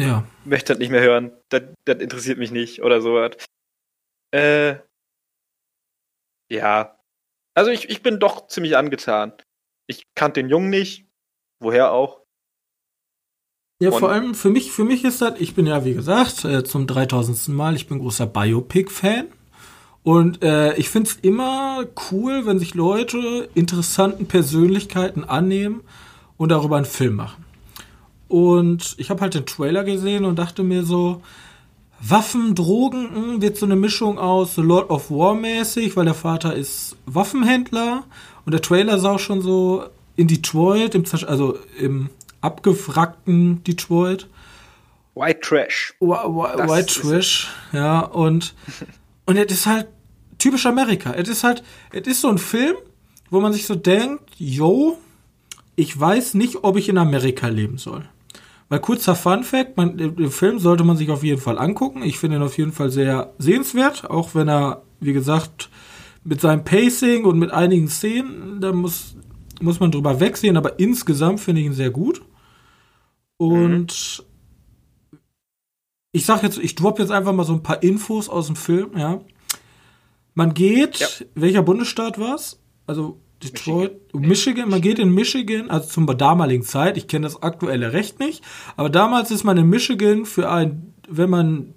[0.00, 0.26] Ja.
[0.44, 3.36] möchte das nicht mehr hören, das, das interessiert mich nicht oder sowas.
[4.34, 4.76] Äh,
[6.50, 6.98] ja.
[7.56, 9.32] Also ich, ich bin doch ziemlich angetan.
[9.88, 11.06] Ich kannte den Jungen nicht.
[11.62, 12.22] Woher auch?
[13.80, 16.44] Ja, Und- vor allem für mich, für mich ist das, ich bin ja, wie gesagt,
[16.44, 17.48] äh, zum 3000.
[17.48, 19.28] Mal, ich bin großer Biopic-Fan.
[20.02, 25.82] Und äh, ich find's immer cool, wenn sich Leute interessanten Persönlichkeiten annehmen
[26.36, 27.43] und darüber einen Film machen.
[28.28, 31.22] Und ich habe halt den Trailer gesehen und dachte mir so,
[32.00, 36.14] Waffen, Drogen, mh, wird so eine Mischung aus The Lord of War mäßig, weil der
[36.14, 38.04] Vater ist Waffenhändler
[38.44, 39.84] und der Trailer sah auch schon so
[40.16, 42.10] in Detroit, im, also im
[42.40, 44.28] abgewrackten Detroit.
[45.14, 45.94] White Trash.
[46.00, 48.54] White ist Trash, ja, und,
[49.26, 49.86] und es ist halt
[50.38, 51.12] typisch Amerika.
[51.12, 52.76] Es ist halt, es ist so ein Film,
[53.30, 54.98] wo man sich so denkt, yo,
[55.76, 58.08] ich weiß nicht, ob ich in Amerika leben soll.
[58.68, 62.02] Weil kurzer Fun Fact, man, den Film sollte man sich auf jeden Fall angucken.
[62.02, 65.70] Ich finde ihn auf jeden Fall sehr sehenswert, auch wenn er, wie gesagt,
[66.24, 69.16] mit seinem Pacing und mit einigen Szenen, da muss,
[69.60, 72.22] muss man drüber wegsehen, aber insgesamt finde ich ihn sehr gut.
[73.36, 74.24] Und
[76.12, 78.96] ich sag jetzt, ich drop jetzt einfach mal so ein paar Infos aus dem Film,
[78.96, 79.20] ja.
[80.34, 81.06] Man geht, Ja.
[81.34, 82.60] welcher Bundesstaat war's?
[82.86, 84.68] Also Detroit, Michigan.
[84.68, 88.42] man geht in Michigan, also zum damaligen Zeit, ich kenne das aktuelle Recht nicht,
[88.76, 91.74] aber damals ist man in Michigan für ein, wenn man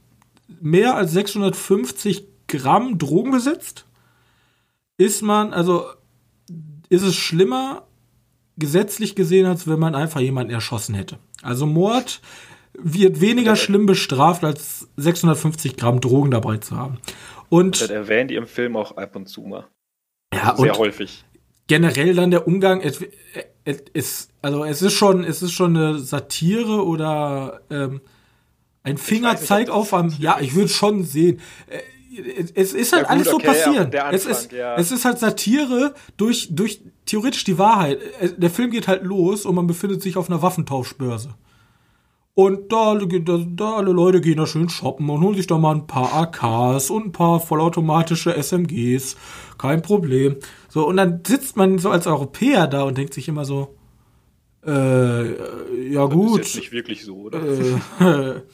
[0.61, 3.85] mehr als 650 Gramm Drogen besitzt,
[4.97, 5.85] ist man, also
[6.89, 7.87] ist es schlimmer
[8.57, 11.19] gesetzlich gesehen, als wenn man einfach jemanden erschossen hätte.
[11.41, 12.21] Also Mord
[12.73, 16.99] wird weniger schlimm bestraft, als 650 Gramm Drogen dabei zu haben.
[17.49, 19.67] Und Das erwähnt ihr im Film auch ab und zu mal.
[20.33, 21.23] ja, Sehr und häufig.
[21.67, 22.99] Generell dann der Umgang, es,
[23.65, 28.01] es ist, also es ist schon, es ist schon eine Satire oder ähm,
[28.83, 31.41] ein Fingerzeig auf am, ja, ich würde schon sehen.
[31.67, 31.79] Äh,
[32.55, 33.91] Es ist halt Ja, gut, alles so okay, ja, passieren.
[33.91, 34.75] der es, ist, ja.
[34.77, 37.99] es ist halt Satire durch, durch theoretisch die Wahrheit.
[38.21, 41.35] Äh, Der Film geht halt los und man befindet sich auf einer Waffentauschbörse.
[42.33, 45.73] Und da, da, da alle Leute gehen da schön shoppen und holen sich da mal
[45.75, 49.17] ein paar AKs und ein paar vollautomatische SMGs.
[49.57, 50.35] Kein Problem.
[50.77, 53.75] So, und dann sitzt man so als Europäer da und denkt sich immer so,
[54.63, 56.41] äh, ja gut.
[56.41, 57.41] Das ist jetzt nicht wirklich so, oder?
[57.99, 58.41] Äh,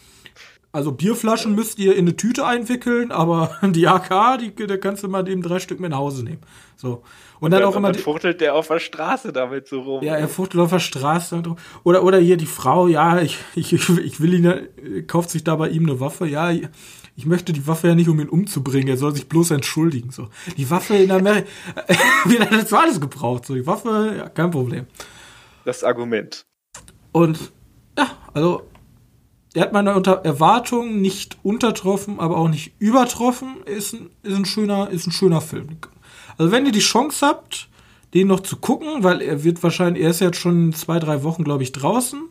[0.71, 5.09] Also Bierflaschen müsst ihr in eine Tüte einwickeln, aber die AK, die, da kannst du
[5.09, 6.39] mal eben drei Stück mit nach Hause nehmen.
[6.77, 6.89] So.
[6.89, 7.01] Und,
[7.41, 7.91] und dann, dann auch immer.
[7.91, 10.03] Dann fuchtelt der auf der Straße damit so rum.
[10.03, 11.43] Ja, er fuchtelt auf der Straße.
[11.83, 15.69] Oder, oder hier die Frau, ja, ich, ich, ich will ihn, kauft sich da bei
[15.69, 16.51] ihm eine Waffe, ja,
[17.15, 20.11] ich möchte die Waffe ja nicht, um ihn umzubringen, er soll sich bloß entschuldigen.
[20.11, 20.29] So.
[20.57, 21.47] Die Waffe in Amerika,
[22.25, 23.45] wird das alles gebraucht.
[23.45, 24.87] So, die Waffe, ja, kein Problem.
[25.65, 26.45] Das Argument.
[27.11, 27.51] Und
[27.97, 28.63] ja, also
[29.53, 33.57] er hat meine Unter Erwartungen nicht untertroffen, aber auch nicht übertroffen.
[33.65, 35.77] Ist ein, ist ein schöner, ist ein schöner Film.
[36.37, 37.69] Also wenn ihr die Chance habt,
[38.15, 41.43] den noch zu gucken, weil er wird wahrscheinlich, er ist jetzt schon zwei, drei Wochen,
[41.43, 42.23] glaube ich, draußen.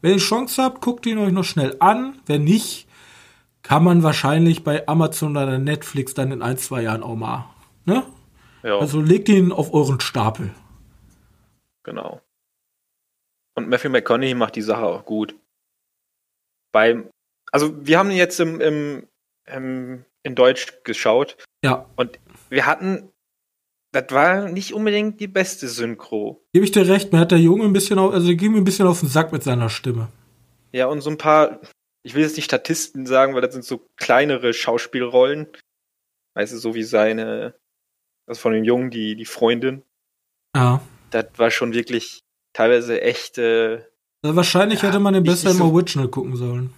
[0.00, 2.18] Wenn ihr die Chance habt, guckt ihn euch noch schnell an.
[2.24, 2.86] Wenn nicht,
[3.70, 7.54] kann man wahrscheinlich bei Amazon oder Netflix dann in ein, zwei Jahren auch mal.
[7.84, 8.04] Ne?
[8.64, 8.80] Ja.
[8.80, 10.50] Also legt ihn auf euren Stapel.
[11.84, 12.20] Genau.
[13.54, 15.36] Und Matthew McConaughey macht die Sache auch gut
[16.72, 17.10] beim,
[17.52, 19.06] also wir haben jetzt im, im,
[19.46, 21.36] im, in Deutsch geschaut.
[21.64, 21.86] Ja.
[21.94, 23.12] Und wir hatten,
[23.92, 26.42] das war nicht unbedingt die beste Synchro.
[26.52, 28.64] Gebe ich dir recht, mir hat der Junge ein bisschen, auf, also ging mir ein
[28.64, 30.08] bisschen auf den Sack mit seiner Stimme.
[30.72, 31.60] Ja, und so ein paar,
[32.02, 35.48] ich will jetzt nicht Statisten sagen, weil das sind so kleinere Schauspielrollen.
[36.34, 37.54] Weißt du, so wie seine,
[38.26, 39.82] also von dem Jungen, die, die Freundin.
[40.54, 40.80] Ja.
[41.10, 43.90] Das war schon wirklich teilweise echte
[44.22, 46.72] also wahrscheinlich ja, hätte man den besser im Original gucken sollen.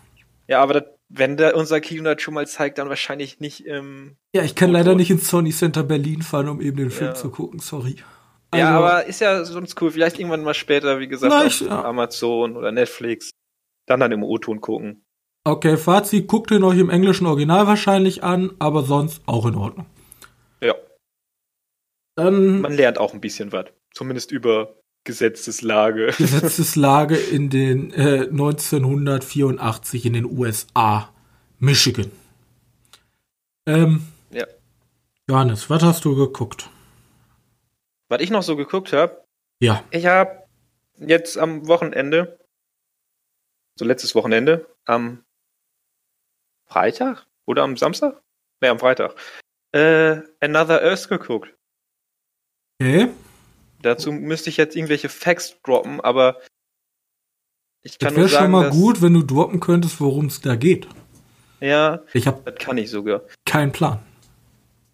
[0.47, 4.17] Ja, aber das, wenn der unser Kino das schon mal zeigt, dann wahrscheinlich nicht im.
[4.35, 4.79] Ja, ich kann Foto.
[4.79, 7.15] leider nicht ins Sony Center Berlin fahren, um eben den Film ja.
[7.15, 7.97] zu gucken, sorry.
[8.51, 9.91] Also, ja, aber ist ja sonst cool.
[9.91, 11.85] Vielleicht irgendwann mal später, wie gesagt, auf ja.
[11.85, 13.31] Amazon oder Netflix.
[13.87, 15.05] Dann dann im O-Ton gucken.
[15.45, 19.87] Okay, Fazit, guckt ihn euch im englischen Original wahrscheinlich an, aber sonst auch in Ordnung.
[20.61, 20.77] Ja.
[22.15, 23.67] Dann, Man lernt auch ein bisschen was.
[23.93, 26.07] Zumindest über Gesetzeslage.
[26.17, 31.13] Gesetzeslage in den äh, 1984 in den USA,
[31.59, 32.13] Michigan.
[33.67, 34.47] Ähm, ja.
[35.29, 36.71] Johannes, was hast du geguckt?
[38.09, 39.25] Was ich noch so geguckt habe?
[39.61, 39.83] Ja.
[39.91, 40.45] Ich habe
[40.99, 42.39] jetzt am Wochenende,
[43.77, 45.25] so letztes Wochenende, am
[46.73, 48.23] Freitag oder am Samstag?
[48.63, 49.15] Ne, am Freitag.
[49.73, 51.55] Äh, Another Earth geguckt.
[52.81, 53.11] Okay.
[53.83, 56.41] Dazu müsste ich jetzt irgendwelche Facts droppen, aber
[57.83, 60.55] ich kann das nur sagen, schon mal gut, wenn du droppen könntest, worum es da
[60.55, 60.89] geht.
[61.61, 63.23] Ja, ich hab das kann ich sogar.
[63.45, 64.01] Keinen Plan.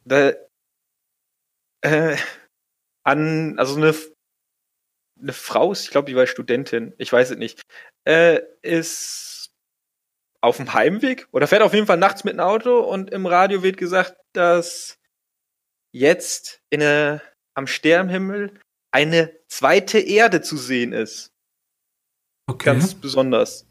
[0.05, 0.33] Da,
[1.83, 2.17] äh,
[3.05, 3.95] an, also eine,
[5.21, 7.63] eine Frau, ich glaube, die war Studentin, ich weiß es nicht,
[8.05, 9.28] äh, ist
[10.41, 13.63] auf dem Heimweg oder fährt auf jeden Fall nachts mit einem Auto und im Radio
[13.63, 14.99] wird gesagt, dass
[15.93, 17.23] jetzt in eine,
[17.55, 18.55] am Sternhimmel
[18.93, 21.33] eine zweite Erde zu sehen ist.
[22.47, 22.67] Okay.
[22.67, 23.67] Ganz besonders.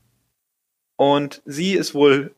[0.98, 2.36] Und sie ist wohl,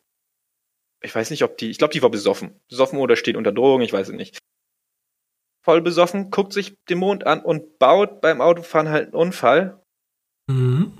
[1.02, 2.58] ich weiß nicht, ob die, ich glaube, die war besoffen.
[2.68, 4.38] Besoffen oder steht unter Drogen, ich weiß es nicht.
[5.62, 9.82] Voll besoffen, guckt sich den Mond an und baut beim Autofahren halt einen Unfall.
[10.46, 10.96] Mhm.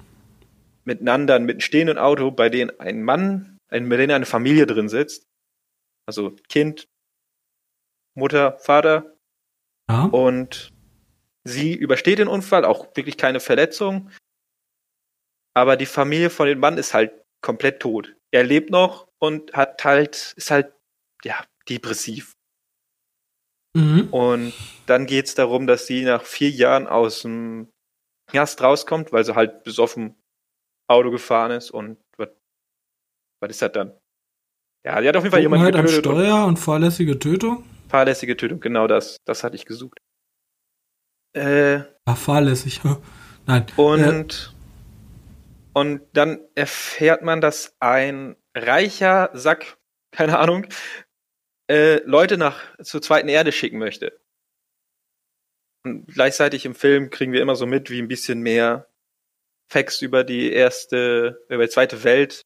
[0.85, 4.27] Mit einem anderen, mit einem stehenden Auto, bei dem ein Mann, ein, bei dem eine
[4.27, 5.27] Familie drin sitzt.
[6.07, 6.89] Also Kind,
[8.15, 9.17] Mutter, Vater.
[9.89, 10.05] Ja.
[10.05, 10.73] Und
[11.45, 14.11] Sie übersteht den Unfall, auch wirklich keine Verletzung.
[15.55, 18.15] Aber die Familie von dem Mann ist halt komplett tot.
[18.31, 20.73] Er lebt noch und hat halt, ist halt,
[21.25, 22.37] ja, depressiv.
[23.75, 24.09] Mhm.
[24.11, 24.53] Und
[24.87, 27.71] dann geht es darum, dass sie nach vier Jahren aus dem
[28.29, 30.20] Knast rauskommt, weil sie halt besoffen
[30.91, 32.29] Auto gefahren ist und was,
[33.41, 33.93] was ist das dann?
[34.85, 36.07] Ja, die hat auf jeden Fall jemanden halt getötet.
[36.07, 37.65] Am Steuer und fahrlässige Tötung?
[37.89, 39.17] Fahrlässige Tötung, genau das.
[39.25, 39.99] Das hatte ich gesucht.
[41.33, 42.81] Äh, Ach, fahrlässig.
[43.47, 43.67] Nein.
[43.77, 44.55] Und,
[45.75, 45.79] äh.
[45.79, 49.79] und dann erfährt man, dass ein reicher Sack,
[50.11, 50.67] keine Ahnung,
[51.71, 54.19] äh, Leute nach zur zweiten Erde schicken möchte.
[55.85, 58.90] Und gleichzeitig im Film kriegen wir immer so mit, wie ein bisschen mehr
[59.71, 62.43] Facts über die erste, über die zweite Welt,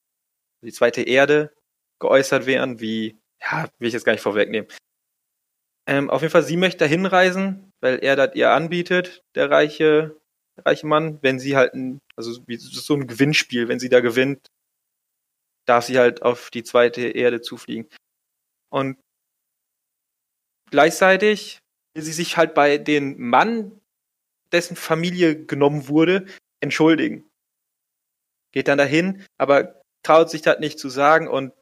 [0.63, 1.53] die zweite Erde
[2.01, 4.69] geäußert werden, wie, ja, will ich jetzt gar nicht vorwegnehmen.
[5.87, 10.19] Ähm, auf jeden Fall, sie möchte da hinreisen, weil er das ihr anbietet, der reiche,
[10.59, 14.47] reiche Mann, wenn sie halt ein, also wie so ein Gewinnspiel, wenn sie da gewinnt,
[15.67, 17.89] darf sie halt auf die zweite Erde zufliegen.
[18.71, 18.99] Und
[20.71, 21.59] gleichzeitig
[21.95, 23.81] will sie sich halt bei dem Mann,
[24.53, 26.27] dessen Familie genommen wurde,
[26.65, 27.31] entschuldigen.
[28.53, 31.53] geht dann dahin, aber traut sich das nicht zu sagen und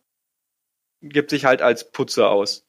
[1.00, 2.64] gibt sich halt als Putzer aus.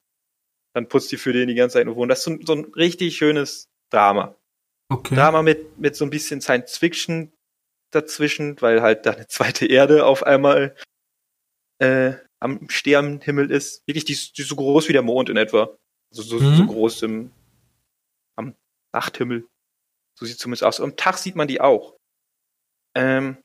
[0.74, 2.64] Dann putzt die für den die ganze Zeit nur Und das ist so, so ein
[2.74, 4.34] richtig schönes Drama.
[4.90, 5.14] Okay.
[5.14, 7.32] Drama mit, mit so ein bisschen Science Fiction
[7.92, 10.74] dazwischen, weil halt da eine zweite Erde auf einmal
[11.78, 13.86] äh, am Sternenhimmel ist.
[13.86, 15.76] Wirklich, die ist, die ist so groß wie der Mond in etwa.
[16.10, 16.56] Also so, Mhm.
[16.56, 17.30] so groß im,
[18.36, 18.54] am
[18.92, 19.46] Nachthimmel.
[20.18, 20.80] So sieht zumindest aus.
[20.80, 21.96] Am Tag sieht man die auch.
[22.94, 23.38] Ähm,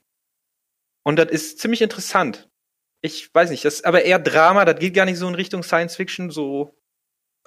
[1.03, 2.49] und das ist ziemlich interessant.
[3.01, 5.63] Ich weiß nicht, das ist aber eher Drama, das geht gar nicht so in Richtung
[5.63, 6.77] Science Fiction, so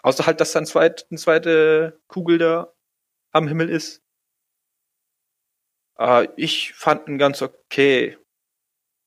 [0.02, 2.72] außer halt, dass dann zweit, eine zweite Kugel da
[3.32, 4.02] am Himmel ist.
[5.98, 8.18] Äh, ich fand ihn ganz okay.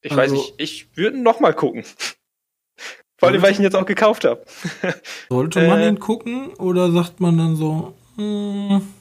[0.01, 1.83] Ich weiß Also- nicht, ich würde ihn noch mal gucken.
[3.17, 4.45] Vor allem, weil ich ihn jetzt auch gekauft habe.
[5.29, 5.87] Sollte man Äh.
[5.87, 8.93] ihn gucken oder sagt man dann so, hm,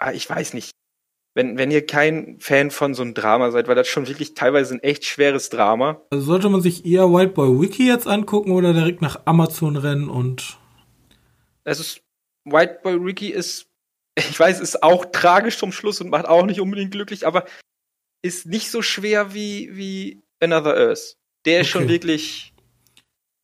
[0.00, 0.70] Ah, ich weiß nicht.
[1.34, 4.74] Wenn, wenn ihr kein Fan von so einem Drama seid, weil das schon wirklich teilweise
[4.74, 6.00] ein echt schweres Drama.
[6.10, 10.08] also sollte man sich eher White Boy Wiki jetzt angucken oder direkt nach Amazon rennen
[10.08, 10.58] und
[11.64, 12.02] Es ist,
[12.44, 13.66] White Boy Ricky ist,
[14.18, 17.44] ich weiß, ist auch tragisch zum Schluss und macht auch nicht unbedingt glücklich, aber
[18.22, 21.16] ist nicht so schwer wie, wie Another Earth.
[21.44, 21.92] Der ist schon Okay.
[21.92, 22.52] wirklich,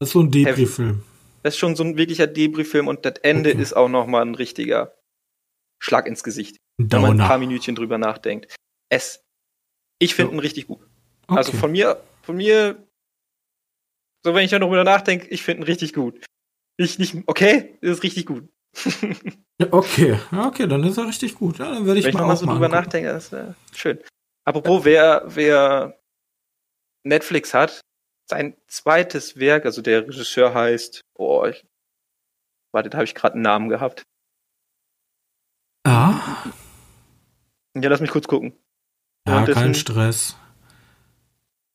[0.01, 1.03] das ist so ein Debris-Film.
[1.45, 3.63] das ist schon so ein wirklicher Debris-Film und das Ende Okay.
[3.63, 4.97] ist auch nochmal ein richtiger
[5.81, 7.39] Schlag ins Gesicht, wenn man ein paar.
[7.39, 8.55] Minütchen drüber nachdenkt.
[8.91, 9.23] Es,
[9.99, 10.37] ich finde Ja.
[10.37, 10.81] ihn richtig gut.
[11.27, 11.37] Okay.
[11.39, 12.87] Also von mir, von mir,
[14.25, 16.25] so wenn ich darüber nachdenke, ich finde ihn richtig gut.
[16.79, 18.49] Nicht, nicht, okay, ist richtig gut.
[19.61, 21.61] Ja, okay, Ja, okay, dann ist er richtig gut.
[21.61, 22.85] Ja, dann werde ich wenn ich mal nochmal auch so mal drüber angucken.
[22.87, 24.01] nachdenke, das ist äh, schön.
[24.45, 25.97] Apropos, wer, wer
[27.05, 27.81] Netflix hat,
[28.29, 31.65] sein zweites Werk, also der Regisseur heißt, oh, ich,
[32.73, 34.03] warte, da habe ich gerade einen Namen gehabt.
[35.87, 36.45] Ah,
[37.77, 38.53] Ja, lass mich kurz gucken.
[39.27, 40.37] ja, kein Stress.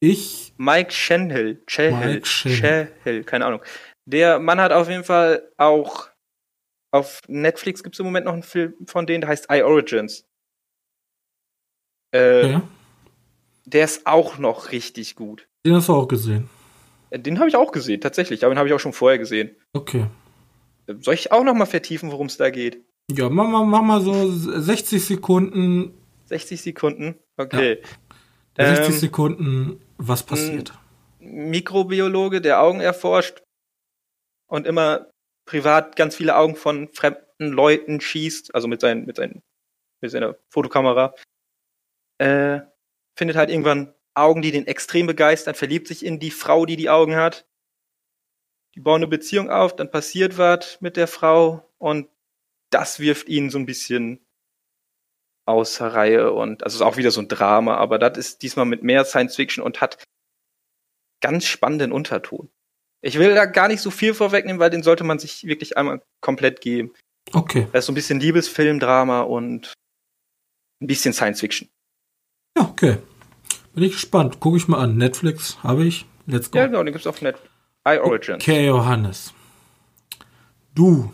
[0.02, 2.94] Ich, Mike Shenhill, Chehill, Mike Shenhill.
[3.04, 3.62] Chehill, keine Ahnung.
[4.06, 6.08] Der Mann hat auf jeden Fall auch
[6.92, 10.26] auf Netflix gibt es im Moment noch einen Film von denen, der heißt I Origins.
[12.16, 12.62] Äh, ja,
[13.66, 15.48] Der ist auch noch richtig gut.
[15.66, 16.50] den hast du auch gesehen.
[17.12, 19.56] Äh, Den habe ich auch gesehen, tatsächlich, aber den habe ich auch schon vorher gesehen.
[19.74, 20.08] Okay.
[20.88, 22.84] Äh, Soll ich auch noch mal vertiefen, worum es da geht?
[23.12, 27.16] Ja, mach mal, mach mal so 60 Sekunden, 60 Sekunden?
[27.38, 27.82] Okay.
[28.56, 30.74] 60 Ähm, Sekunden, was passiert.
[31.20, 33.42] Mikrobiologe, der Augen erforscht
[34.48, 35.10] und immer
[35.46, 39.42] privat ganz viele Augen von fremden Leuten schießt, also mit, seinen, mit, seinen,
[40.02, 41.16] mit seiner Fotokamera,
[42.20, 42.60] äh,
[43.18, 46.90] findet halt irgendwann Augen, die den extrem begeistern, verliebt sich in die Frau, die die
[46.90, 47.48] Augen hat.
[48.76, 52.08] Die bauen eine Beziehung auf, dann passiert was mit der Frau und
[52.70, 54.26] das wirft ihn so ein bisschen
[55.46, 58.84] außer Reihe und also ist auch wieder so ein Drama, aber das ist diesmal mit
[58.84, 60.04] mehr Science Fiction und hat
[61.22, 62.50] ganz spannenden Unterton.
[63.02, 66.02] Ich will da gar nicht so viel vorwegnehmen, weil den sollte man sich wirklich einmal
[66.22, 66.94] komplett geben.
[67.34, 67.68] Okay.
[67.72, 69.74] Da ist so ein bisschen Liebesfilm, Drama und
[70.82, 71.70] ein bisschen Science Fiction.
[72.58, 72.98] Ja, okay.
[73.74, 74.40] Bin ich gespannt.
[74.40, 74.98] Gucke ich mal an.
[74.98, 76.06] Netflix habe ich.
[76.26, 76.60] Let's go.
[76.60, 77.50] Ja, genau, den gibt's auf Netflix.
[77.88, 78.36] I Origin.
[78.36, 79.34] Okay, Johannes.
[80.76, 81.14] Du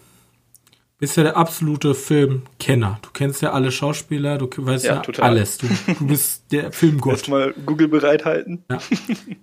[0.97, 2.99] bist ja der absolute Filmkenner.
[3.01, 5.58] Du kennst ja alle Schauspieler, du weißt ja, Ja, alles.
[5.58, 5.67] Du,
[5.99, 7.13] du bist der Filmgott.
[7.13, 8.63] Erstmal Google bereithalten.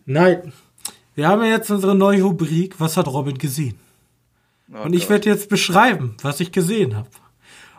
[0.07, 0.53] Nein.
[1.15, 3.79] Wir haben ja jetzt unsere neue Rubrik, was hat Robin gesehen?
[4.73, 7.09] Oh Und ich werde jetzt beschreiben, was ich gesehen habe.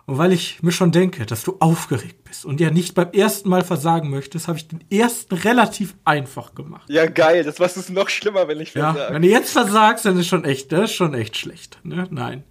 [0.05, 3.47] Und weil ich mir schon denke, dass du aufgeregt bist und ja nicht beim ersten
[3.49, 6.83] Mal versagen möchtest, habe ich den ersten relativ einfach gemacht.
[6.89, 7.43] Ja, geil.
[7.45, 9.13] Das was ist noch schlimmer, wenn ich Ja, versage.
[9.15, 11.79] wenn du jetzt versagst, dann ist schon echt, das ist schon echt schlecht.
[11.83, 12.05] Ne?
[12.11, 12.43] Nein.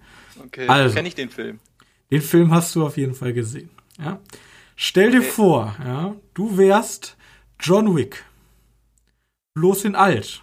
[0.44, 0.94] Okay, Also.
[0.94, 1.58] kenn ich den Film.
[2.10, 3.70] Den Film hast du auf jeden Fall gesehen.
[3.98, 4.20] Ja?
[4.76, 7.16] Stell dir vor, ja, du wärst
[7.60, 8.24] John Wick.
[9.54, 10.42] Bloß in alt.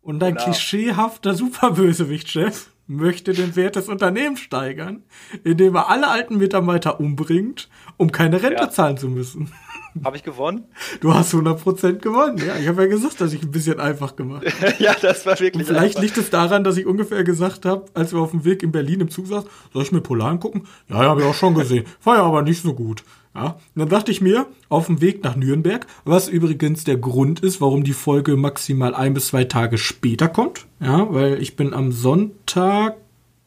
[0.00, 0.44] Und dein Genau.
[0.46, 5.02] klischeehafter Superbösewicht-Chef möchte den Wert des Unternehmens steigern,
[5.44, 8.70] indem er alle alten Mitarbeiter umbringt, um keine Rente Ja.
[8.70, 9.52] zahlen zu müssen.
[10.04, 10.64] Habe ich gewonnen?
[11.00, 12.38] Du hast 100% gewonnen.
[12.38, 14.74] Ja, ich habe ja gesagt, dass ich ein bisschen einfach gemacht habe.
[14.82, 16.02] ja, das war wirklich Und vielleicht einfach.
[16.02, 19.00] liegt es daran, dass ich ungefähr gesagt habe, als wir auf dem Weg in Berlin
[19.00, 20.64] im Zug saßen, soll ich mir Polar angucken?
[20.88, 21.84] Ja, ja, habe ich auch schon gesehen.
[22.04, 23.04] War ja aber nicht so gut.
[23.34, 27.40] Ja, und dann dachte ich mir, auf dem Weg nach Nürnberg, was übrigens der Grund
[27.40, 30.66] ist, warum die Folge maximal ein bis zwei Tage später kommt.
[30.80, 32.96] Ja, weil ich bin am Sonntag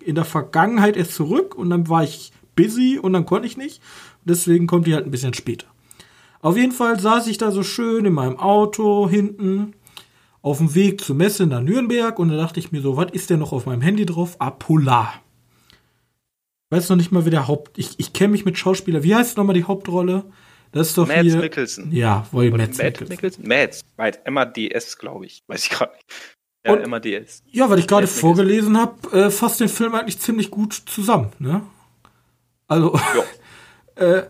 [0.04, 3.82] in der Vergangenheit erst zurück und dann war ich busy und dann konnte ich nicht.
[4.24, 5.68] Deswegen kommt die halt ein bisschen später.
[6.46, 9.74] Auf jeden Fall saß ich da so schön in meinem Auto hinten
[10.43, 13.32] auf dem Weg zur Messe nach Nürnberg und da dachte ich mir so, was ist
[13.32, 14.36] denn noch auf meinem Handy drauf?
[14.38, 15.16] Ah, Polar.
[16.70, 17.80] Weiß noch nicht mal, wie der Haupt.
[17.80, 19.02] Ich, ich kenne mich mit Schauspieler.
[19.02, 20.26] Wie heißt nochmal die Hauptrolle?
[20.72, 21.38] Das ist doch Mads hier.
[21.38, 21.91] Mikkelsen.
[21.91, 23.48] Ja, wohl Mads Matt Mikkelsen.
[23.48, 23.82] Mads.
[23.96, 24.30] Weit.
[24.30, 25.43] MADS, glaube ich.
[25.48, 26.06] Weiß ich gerade nicht.
[26.64, 27.41] Ja, Und- MADS.
[27.48, 31.32] Ja, weil ich gerade Mads vorgelesen habe, äh, fasst den Film eigentlich ziemlich gut zusammen.
[31.39, 31.64] Ne?
[32.68, 32.96] Also,
[33.98, 34.04] Ja.
[34.20, 34.30] äh,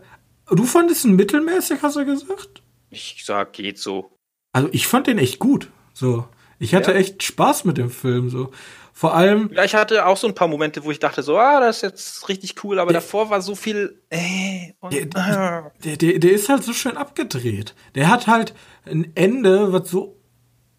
[0.50, 2.62] du fandest ihn mittelmäßig, hast du gesagt?
[2.90, 4.18] Ich sag, geht so.
[4.52, 5.70] Also ich fand den echt gut.
[5.92, 6.26] So,
[6.58, 6.98] ich hatte Ja.
[6.98, 8.30] echt Spaß mit dem Film.
[8.30, 8.50] So,
[8.92, 11.60] vor allem, Ja, ich hatte auch so ein paar Momente, wo ich dachte so, ah,
[11.60, 15.72] das ist jetzt richtig cool, aber Der- davor war so viel äh, und, Der- ah.
[15.84, 17.74] der, der, der ist halt so schön abgedreht.
[17.94, 18.54] Der hat halt
[18.86, 20.16] ein Ende, was so,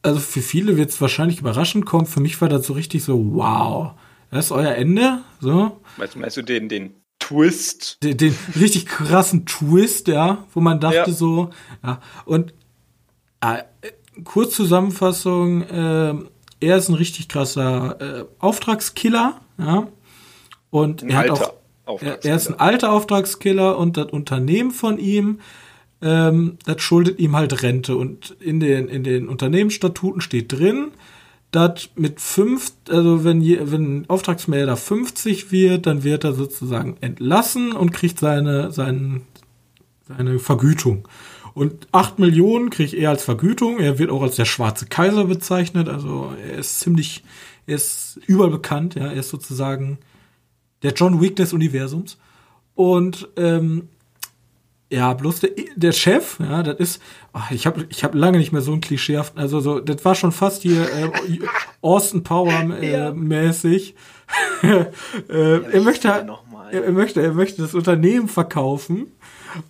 [0.01, 2.05] also für viele wird es wahrscheinlich überraschend kommen.
[2.07, 3.91] Für mich war das so richtig so, wow,
[4.31, 5.19] das ist euer Ende.
[5.39, 6.95] So, Meinst, du- meinst du den, den
[7.27, 7.97] Twist?
[8.03, 11.11] den, den richtig krassen Twist, ja, wo man dachte Ja.
[11.11, 11.49] so,
[11.83, 12.53] ja, und
[13.41, 13.63] äh,
[14.23, 16.13] Kurzzusammenfassung, äh,
[16.59, 19.87] er ist ein richtig krasser äh, Auftragskiller, ja,
[20.69, 24.97] und Ein er hat auch, er, er ist ein alter Auftragskiller und das Unternehmen von
[24.97, 25.39] ihm,
[26.01, 30.91] ähm, das schuldet ihm halt Rente und in den, in den Unternehmensstatuten steht drin,
[31.51, 37.71] dass mit fünf, also wenn, je, wenn Auftragsmelder 50 wird, dann wird er sozusagen entlassen
[37.71, 39.21] und kriegt seine, seinen,
[40.07, 41.07] seine Vergütung.
[41.53, 43.79] Und 8 Millionen kriegt er als Vergütung.
[43.79, 45.89] Er wird auch als der schwarze Kaiser bezeichnet.
[45.89, 47.23] Also er ist ziemlich,
[47.65, 48.93] er ist überall bekannt.
[48.93, 49.97] Ja, er ist sozusagen
[50.83, 52.19] der John Wick des Universums.
[52.75, 53.89] Und ähm,
[54.89, 57.01] ja, bloß der, der Chef, ja, das ist,
[57.33, 60.15] ach, ich habe ich hab lange nicht mehr so ein klischeehaften, also so, das war
[60.15, 61.09] schon fast hier äh,
[61.81, 63.13] Austin Power äh, Ja.
[63.13, 63.95] mäßig.
[64.63, 64.85] äh,
[65.71, 66.69] er möchte, Ja, noch mal.
[66.71, 69.07] er, er möchte, er möchte das Unternehmen verkaufen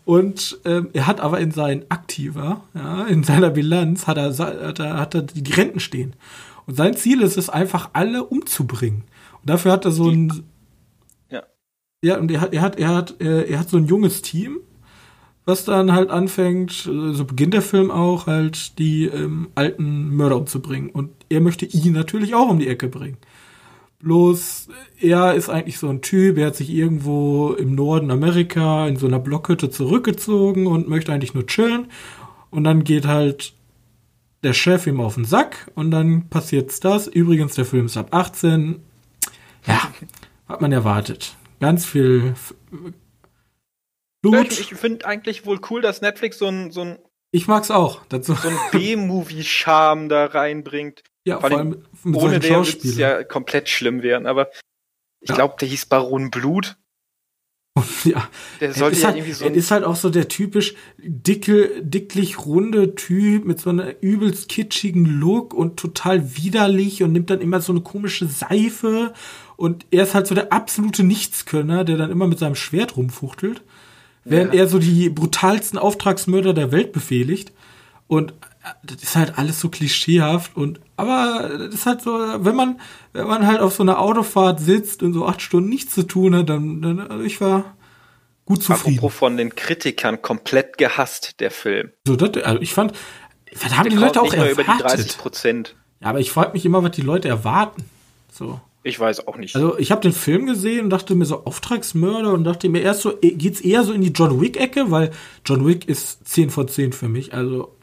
[0.05, 4.80] und ähm, er hat aber in seinen Aktiva, ja, in seiner Bilanz hat er, hat
[4.80, 6.15] er, hat er die, die Renten stehen.
[6.65, 9.03] Und sein Ziel ist es einfach, alle umzubringen.
[9.41, 10.43] Und dafür hat er so Die- ein,
[11.30, 11.43] Ja.
[12.01, 14.59] ja, und er hat, er hat, er hat, äh, er hat so ein junges Team,
[15.47, 20.89] was dann halt anfängt, so beginnt der Film auch, halt die ähm, alten Mörder umzubringen.
[20.89, 23.17] Und er möchte ihn natürlich auch um die Ecke bringen.
[23.99, 24.67] Bloß,
[24.99, 29.07] er ist eigentlich so ein Typ, er hat sich irgendwo im Norden Amerika in so
[29.07, 31.87] einer Blockhütte zurückgezogen und möchte eigentlich nur chillen.
[32.49, 33.53] Und dann geht halt
[34.43, 37.07] der Chef ihm auf den Sack und dann passiert's das.
[37.07, 38.81] Übrigens, der Film ist ab 18.
[39.65, 39.93] Ja,
[40.49, 41.37] hat man erwartet.
[41.61, 42.35] Ganz viel
[44.22, 44.51] Blut.
[44.51, 46.99] Ich, ich finde eigentlich wohl cool, dass Netflix so ein, so ein,
[47.32, 48.05] Ich mag's auch.
[48.09, 51.03] Dazu, so ein B-Movie-Charme da reinbringt.
[51.26, 51.70] ja, vor vor allem
[52.03, 54.28] mit Ohne würde es ja komplett schlimm werden.
[54.28, 54.49] Aber
[55.22, 55.36] ich Ja.
[55.36, 56.78] glaube, der hieß Baron Blut.
[58.05, 58.28] Ja,
[58.59, 60.74] Der er sollte ist, ja halt, irgendwie so er ist halt auch so der typisch
[60.97, 67.30] dicke, dicklich runde Typ mit so einer übelst kitschigen Look und total widerlich und nimmt
[67.30, 69.13] dann immer so eine komische Seife
[69.57, 73.61] und er ist halt so der absolute Nichtskönner, der dann immer mit seinem Schwert rumfuchtelt,
[74.30, 74.61] während Ja.
[74.61, 77.51] er so die brutalsten Auftragsmörder der Welt befehligt
[78.07, 78.36] und äh,
[78.84, 82.11] das ist halt alles so klischeehaft und aber das ist halt so,
[82.43, 82.80] wenn man
[83.13, 86.36] wenn man halt auf so einer Autofahrt sitzt und so acht Stunden nichts zu tun
[86.36, 87.75] hat, dann, dann also ich war
[88.45, 88.97] gut zufrieden.
[88.97, 91.91] Apropos von den Kritikern komplett gehasst, der Film.
[92.07, 92.93] So, das, also ich fand,
[93.61, 95.17] was haben Der die Leute auch mal über die 30 erwartet?
[95.17, 95.75] Prozent.
[96.01, 97.84] Ja, aber ich frage mich immer, was die Leute erwarten.
[98.32, 98.59] So.
[98.88, 99.53] Ich weiß auch nicht.
[99.55, 103.01] Also ich habe den Film gesehen und dachte mir so Auftragsmörder und dachte mir erst
[103.01, 105.11] so, eh, geht's eher so in die John Wick-Ecke, weil
[105.45, 107.33] John Wick ist 10 von 10 für mich.
[107.33, 107.75] Also,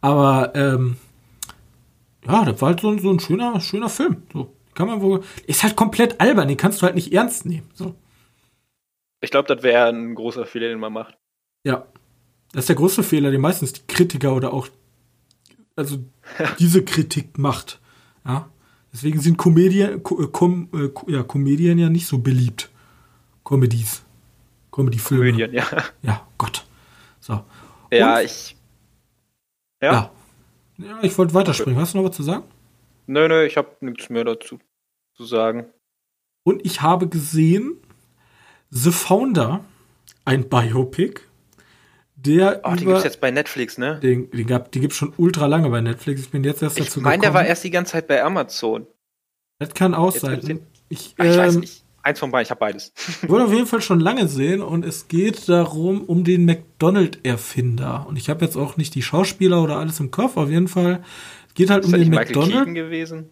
[0.00, 0.96] aber ähm,
[2.26, 4.22] ja, das war halt so, ein- so ein schöner, schöner Film.
[4.32, 5.22] So kann man wohl.
[5.46, 7.68] Ist halt komplett albern, den kannst du halt nicht ernst nehmen.
[7.74, 7.94] So.
[9.20, 11.16] ich glaube, das wäre ein großer Fehler, den man macht.
[11.64, 11.86] Ja.
[12.52, 14.66] Das ist der größte Fehler, den meistens die Kritiker oder auch
[15.76, 15.98] also
[16.58, 17.80] diese Kritik macht.
[18.26, 18.48] Ja.
[18.94, 22.70] Deswegen sind Komedien, Ko, äh, äh, ja, Komedien ja nicht so beliebt.
[23.42, 24.02] Comedies.
[24.70, 25.32] Comedy-Filme.
[25.32, 25.66] Komödien, ja.
[26.02, 26.64] Ja, Gott.
[27.20, 27.44] So.
[27.92, 28.56] Ja, Und- ich.
[29.82, 29.92] Ja.
[29.92, 30.10] Ja.
[30.78, 31.78] Ja, ich wollte weiterspringen.
[31.80, 32.44] Hast du noch was zu sagen?
[33.06, 34.58] Nö, nö, ich habe nichts mehr dazu
[35.14, 35.66] zu sagen.
[36.44, 37.76] Und ich habe gesehen
[38.70, 39.64] The Founder,
[40.24, 41.20] ein Biopic,
[42.26, 44.00] der Oh, die über gibt's jetzt bei Netflix, ne?
[44.00, 46.20] den, den gab, die gibt's schon ultra lange bei Netflix.
[46.22, 47.34] Ich bin jetzt erst Ich dazu meine, der gekommen.
[47.34, 48.86] war erst die ganze Zeit bei Amazon.
[49.58, 50.60] Das kann auch Jetzt sein.
[50.88, 51.84] Ich, Ach, ich weiß ähm, nicht.
[52.02, 52.92] Eins von beiden, ich habe beides.
[53.26, 58.06] wollte auf jeden Fall schon lange sehen und es geht darum, um den McDonald-Erfinder.
[58.06, 61.02] Und ich habe jetzt auch nicht die Schauspieler oder alles im Kopf, auf jeden Fall.
[61.48, 62.52] Es geht halt Ist um den Michael McDonald.
[62.52, 63.30] Keaton gewesen?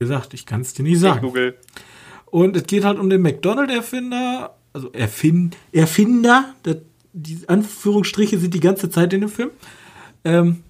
[0.00, 1.20] Wie gesagt, ich kann es dir nicht Ich sagen.
[1.20, 1.56] google.
[2.26, 6.78] Und es geht halt um den McDonald-Erfinder, also Erfin Erfinder, das,
[7.14, 9.50] die Anführungsstriche sind die ganze Zeit in dem Film.
[10.24, 10.62] Ähm,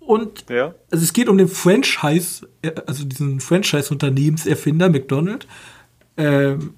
[0.00, 0.74] und Ja.
[0.90, 5.46] also es geht um den Franchise, äh, also diesen Franchise-Unternehmenserfinder McDonald.
[6.16, 6.74] Ähm,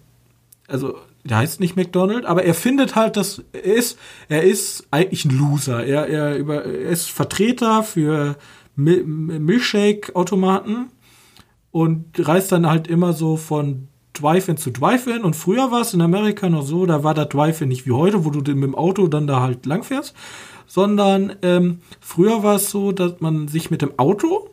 [0.69, 3.99] also der heißt nicht McDonald, aber er findet halt, dass er ist,
[4.29, 5.85] er ist eigentlich ein Loser.
[5.85, 8.37] Er, er, über, er ist Vertreter für
[8.77, 10.91] Mil Milchshake-Automaten
[11.71, 15.23] und reist dann halt immer so von Drive-In zu Drive-In.
[15.23, 18.25] Und früher war es in Amerika noch so, da war das Drive-In nicht wie heute,
[18.25, 20.15] wo du mit dem Auto dann da halt langfährst,
[20.67, 24.49] sondern ähm, früher war es so, dass man sich mit dem Auto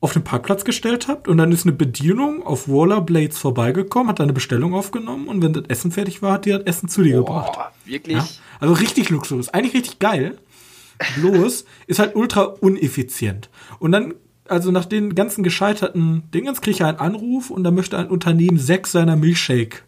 [0.00, 4.32] auf den Parkplatz gestellt hat und dann ist eine Bedienung auf Rollerblades vorbeigekommen, hat eine
[4.32, 7.46] Bestellung aufgenommen und wenn das Essen fertig war, hat die das Essen zu dir Boah,
[7.46, 7.72] gebracht.
[7.84, 8.16] Wirklich?
[8.16, 8.26] Ja?
[8.60, 9.48] Also richtig Luxus.
[9.48, 10.38] Eigentlich richtig geil.
[11.16, 13.50] Bloß ist halt ultra uneffizient.
[13.78, 14.14] Und dann,
[14.48, 18.58] also nach den ganzen gescheiterten Dingens, kriege ich einen Anruf und da möchte ein Unternehmen
[18.58, 19.82] sechs seiner Milchshake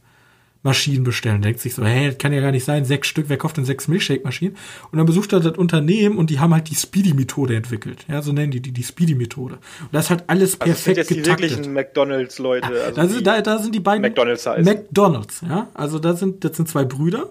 [0.62, 1.40] Maschinen bestellen.
[1.40, 3.64] Denkt sich so, hey, das kann ja gar nicht sein, sechs Stück, wer kauft denn
[3.64, 4.56] sechs Milchshake-Maschinen?
[4.90, 8.04] Und dann besucht er das Unternehmen und die haben halt die Speedy-Methode entwickelt.
[8.09, 9.54] Ja, so nennen die die, die Speedy-Methode.
[9.54, 11.50] Und das ist halt alles perfekt also sind jetzt getaktet.
[11.50, 12.68] die wirklichen McDonalds-Leute.
[12.74, 14.64] Ja, also da, sind, da, da sind die beiden McDonalds heißen.
[14.64, 15.68] McDonalds, ja.
[15.74, 17.30] Also da sind, das sind zwei Brüder,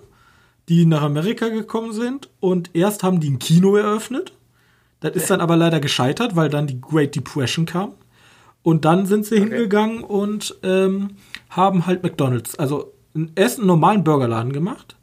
[0.69, 4.33] die nach Amerika gekommen sind und erst haben die ein Kino eröffnet.
[4.99, 7.93] Das ist dann aber leider gescheitert, weil dann die Great Depression kam.
[8.63, 9.49] Und dann sind sie okay.
[9.49, 11.11] hingegangen und ähm,
[11.49, 12.93] haben halt McDonalds, also
[13.35, 14.97] erst einen normalen Burgerladen gemacht.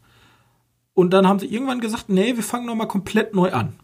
[0.92, 3.74] Und dann haben sie irgendwann gesagt, nee, wir fangen nochmal komplett neu an.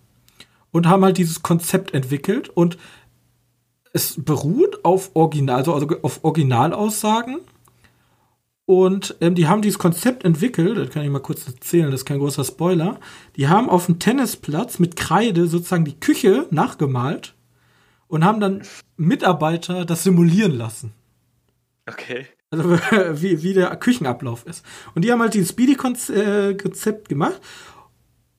[0.70, 2.78] Und haben halt dieses Konzept entwickelt und
[3.92, 7.40] es beruht auf Original, also, also auf Originalaussagen.
[8.70, 12.04] Und ähm, die haben dieses Konzept entwickelt, das kann ich mal kurz erzählen, das ist
[12.04, 13.00] kein großer Spoiler.
[13.34, 17.34] Die haben auf dem Tennisplatz mit Kreide sozusagen die Küche nachgemalt
[18.06, 18.62] und haben dann
[18.96, 20.92] Mitarbeiter das simulieren lassen.
[21.84, 22.28] Okay.
[22.50, 22.70] Also
[23.14, 24.64] wie, wie der Küchenablauf ist.
[24.94, 27.40] Und die haben halt dieses Speedy-Konzept gemacht.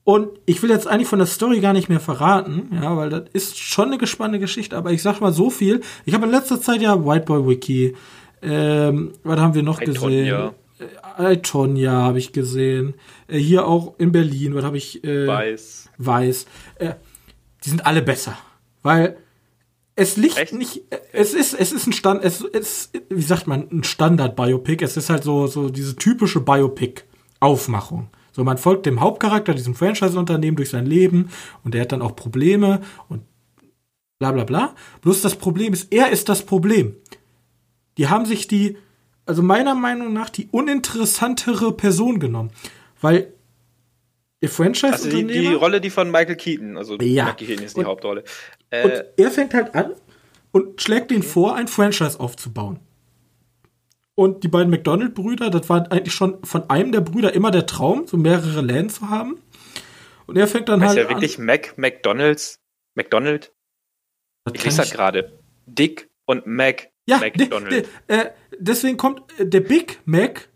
[0.02, 3.24] Und ich will jetzt eigentlich von der Story gar nicht mehr verraten, ja, weil das
[3.34, 5.82] ist schon eine gespannte Geschichte, aber ich sag mal so viel.
[6.06, 7.94] Ich habe in letzter Zeit ja White Boy Wiki,
[8.42, 10.50] ähm, was haben wir noch I gesehen?
[11.18, 12.94] Äh, Tonya habe ich gesehen.
[13.28, 15.02] Äh, hier auch in Berlin, was habe ich?
[15.04, 15.90] Äh, Weiß.
[15.98, 16.46] Weiß.
[16.76, 16.94] Äh,
[17.64, 18.36] die sind alle besser.
[18.82, 19.16] Weil
[19.94, 20.54] es liegt Echt?
[20.54, 20.82] nicht,
[21.12, 24.82] es ist, es ist ein Stand, es ist, wie sagt man, ein Standard-Biopic.
[24.84, 28.08] Es ist halt so, so diese typische Biopic-Aufmachung.
[28.32, 31.28] So, man folgt dem Hauptcharakter, diesem Franchise-Unternehmen durch sein Leben
[31.62, 33.22] und er hat dann auch Probleme und
[34.18, 34.74] bla bla bla.
[35.02, 36.96] Bloß das Problem ist, er ist das Problem.
[37.98, 38.76] Die haben sich die,
[39.26, 42.50] also meiner Meinung nach, die uninteressantere Person genommen.
[43.00, 43.32] Weil
[44.42, 47.26] der franchise Also die, die, Rolle, die von Michael Keaton, also ja.
[47.26, 48.24] Michael Keaton ist die und, Hauptrolle.
[48.70, 49.94] Äh, und er fängt halt an
[50.50, 52.80] und schlägt den vor, ein Franchise aufzubauen.
[54.14, 58.06] Und die beiden McDonald-Brüder, das war eigentlich schon von einem der Brüder immer der Traum,
[58.06, 59.40] so mehrere Läden zu haben.
[60.26, 60.98] Und er fängt dann weißt halt.
[60.98, 62.60] Ist ja wirklich an, Mac, McDonalds,
[62.94, 63.52] McDonald?
[64.52, 65.38] Ich lese das gerade.
[65.66, 66.90] Dick und Mac.
[67.06, 67.72] Ja, McDonald.
[67.72, 70.48] De, de, äh, deswegen kommt äh, der Big Mac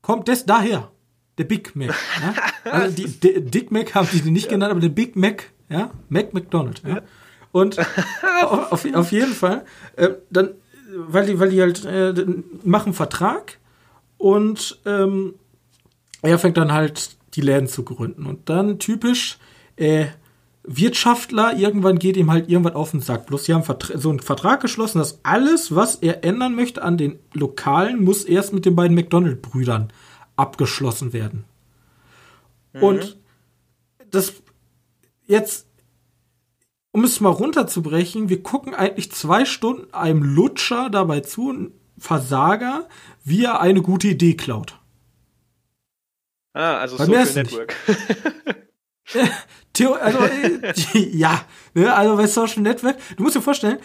[0.00, 0.90] kommt das daher.
[1.38, 1.94] Der Big Mac.
[2.20, 2.34] Ja?
[2.64, 6.32] Also die, die, Dick Mac haben die nicht genannt, aber der Big Mac, ja, Mac
[6.32, 6.80] McDonald.
[6.86, 7.02] Ja?
[7.50, 7.76] Und
[8.42, 9.64] auf, auf, jeden Fall,
[9.96, 10.50] äh, dann,
[10.94, 12.14] weil die, weil die halt äh,
[12.62, 13.58] machen Vertrag
[14.16, 15.34] und ähm,
[16.22, 18.26] er fängt dann halt die Läden zu gründen.
[18.26, 19.38] Und dann typisch
[19.76, 20.06] äh,
[20.64, 23.26] Wirtschaftler, irgendwann geht ihm halt irgendwas auf den Sack.
[23.26, 27.18] Bloß sie haben so einen Vertrag geschlossen, dass alles, was er ändern möchte an den
[27.32, 29.92] Lokalen, muss erst mit den beiden McDonald-Brüdern
[30.36, 31.44] abgeschlossen werden.
[32.72, 32.82] Mhm.
[32.82, 33.18] Und
[34.10, 34.34] das
[35.26, 35.66] jetzt
[36.92, 42.88] um es mal runterzubrechen, wir gucken eigentlich zwei Stunden einem Lutscher dabei zu, ein Versager,
[43.24, 44.78] wie er eine gute Idee klaut.
[46.52, 47.74] Ah, also Bei Social Network.
[49.72, 50.72] Theo, also, äh,
[51.16, 51.42] ja,
[51.74, 53.78] ne, also bei Social Network, du musst dir vorstellen,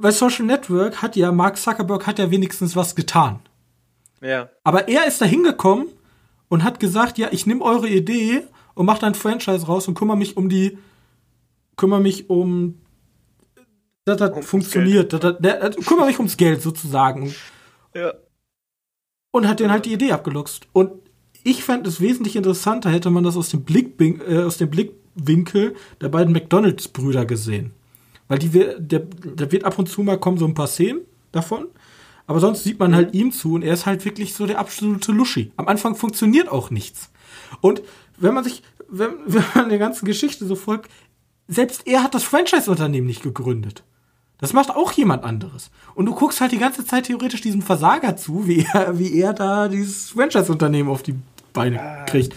[0.00, 3.40] bei Social Network hat ja Mark Zuckerberg hat ja wenigstens was getan.
[4.20, 4.48] Ja.
[4.64, 5.88] Aber er ist da hingekommen
[6.48, 8.42] und hat gesagt, ja, ich nehme eure Idee
[8.74, 10.78] und mache ein Franchise raus und kümmere mich um die
[11.76, 12.80] kümmere mich um,
[14.04, 15.12] dass das ums funktioniert.
[15.12, 17.34] Das, das, der, kümmere mich ums Geld sozusagen.
[17.94, 18.14] Ja.
[19.30, 20.66] Und hat den halt die Idee abgeluchst.
[20.72, 20.92] Und
[21.44, 24.70] ich fände es wesentlich interessanter, hätte man das aus dem, Blick, äh, aus dem
[25.16, 27.72] Blickwinkel der beiden McDonalds-Brüder gesehen.
[28.28, 31.00] Weil die, der, da wird ab und zu mal kommen so ein paar Szenen
[31.32, 31.66] davon.
[32.26, 35.12] Aber sonst sieht man halt ihm zu und er ist halt wirklich so der absolute
[35.12, 35.52] Luschi.
[35.56, 37.10] Am Anfang funktioniert auch nichts.
[37.60, 37.82] Und
[38.18, 40.90] wenn man sich, wenn, wenn man der ganzen Geschichte so folgt,
[41.48, 43.84] selbst er hat das Franchise-Unternehmen nicht gegründet.
[44.38, 45.70] Das macht auch jemand anderes.
[45.94, 49.32] Und du guckst halt die ganze Zeit theoretisch diesem Versager zu, wie er, wie er
[49.32, 51.14] da dieses Franchise-Unternehmen auf die
[51.52, 52.34] Beine ah, kriegt.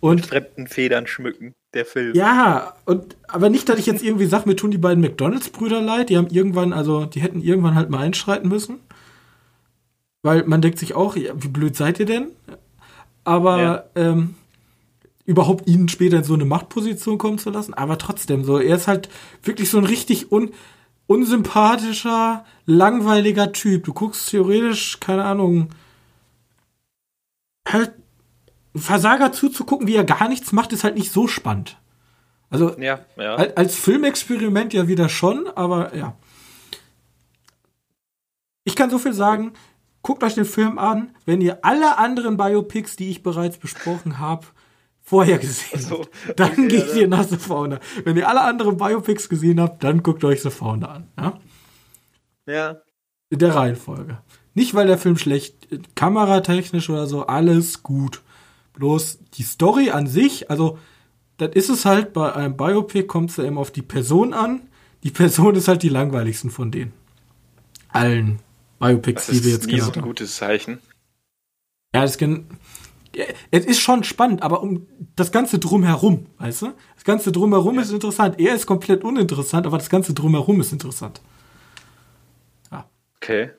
[0.00, 2.14] Und mit fremden Federn schmücken, der Film.
[2.14, 6.10] Ja, und aber nicht, dass ich jetzt irgendwie sage, mir tun die beiden McDonalds-Brüder leid.
[6.10, 8.80] Die haben irgendwann, also die hätten irgendwann halt mal einschreiten müssen.
[10.22, 12.32] Weil man denkt sich auch, ja, wie blöd seid ihr denn?
[13.26, 13.84] aber ja.
[13.96, 14.36] ähm,
[15.24, 17.74] überhaupt ihn später in so eine Machtposition kommen zu lassen.
[17.74, 19.08] Aber trotzdem, so, er ist halt
[19.42, 20.52] wirklich so ein richtig un
[21.08, 23.84] unsympathischer, langweiliger Typ.
[23.84, 25.70] Du guckst theoretisch, keine Ahnung,
[27.68, 27.92] halt
[28.78, 31.78] Versager zuzugucken, wie er gar nichts macht, ist halt nicht so spannend.
[32.50, 33.34] Also ja, ja.
[33.34, 36.14] als Filmexperiment ja wieder schon, aber ja.
[38.64, 39.52] Ich kann so viel sagen,
[40.02, 44.46] guckt euch den Film an, wenn ihr alle anderen Biopics, die ich bereits besprochen habe,
[45.02, 46.40] vorher gesehen so, habt.
[46.40, 47.80] Dann okay, geht ja, ihr nach The Founder.
[48.04, 51.08] Wenn ihr alle anderen Biopics gesehen habt, dann guckt euch The Founder an.
[51.18, 51.40] Ja.
[52.46, 52.76] ja.
[53.30, 54.18] In der Reihenfolge.
[54.54, 58.22] Nicht, weil der Film schlecht, kameratechnisch oder so, alles gut.
[58.76, 60.78] Bloß die Story an sich, also,
[61.38, 64.62] das ist es halt, bei einem Biopic kommt es ja immer auf die Person an.
[65.02, 66.92] Die Person ist halt die langweiligsten von denen.
[67.88, 68.38] Allen
[68.78, 70.78] Biopics, die wir jetzt nie so ein gutes Zeichen.
[71.94, 72.18] Ja, das
[73.50, 76.72] es ist schon spannend, aber um das Ganze drumherum, weißt du?
[76.94, 77.82] Das Ganze drumherum ja.
[77.82, 78.38] ist interessant.
[78.38, 81.22] Er ist komplett uninteressant, aber das Ganze drumherum ist interessant.
[82.70, 82.88] Ja.
[83.16, 83.50] Okay.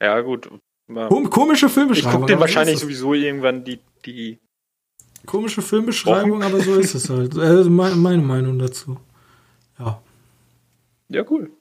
[0.00, 0.50] Ja, gut.
[0.86, 2.12] Kom komische Filmbeschreibung.
[2.12, 4.40] Ich gucke den wahrscheinlich sowieso irgendwann die, die.
[5.24, 7.38] Komische Filmbeschreibung, aber so ist es halt.
[7.38, 8.98] Also meine, meine Meinung dazu.
[9.78, 10.02] Ja.
[11.08, 11.52] Ja, cool.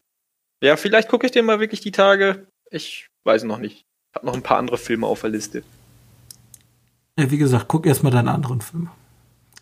[0.63, 2.47] Ja, vielleicht gucke ich den mal wirklich die Tage.
[2.71, 3.85] Ich weiß noch nicht.
[4.11, 5.63] Ich habe noch ein paar andere Filme auf der Liste.
[7.19, 8.89] Ja, wie gesagt, guck erstmal deine anderen Filme.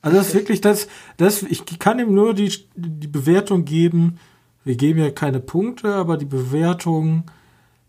[0.02, 4.20] Also das ist wirklich das, das, ich kann ihm nur die, die Bewertung geben.
[4.64, 7.26] Wir geben ja keine Punkte, aber die Bewertung,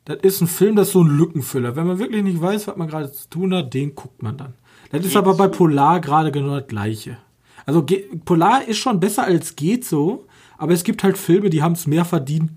[0.05, 1.76] das ist ein Film, das ist so ein Lückenfüller.
[1.76, 4.55] Wenn man wirklich nicht weiß, was man gerade zu tun hat, den guckt man dann.
[4.91, 7.18] Das ist aber bei Polar gerade genau das Gleiche.
[7.66, 7.84] Also
[8.24, 10.26] Polar ist schon besser als geht so,
[10.59, 12.51] aber es gibt halt Filme, die haben es mehr verdient,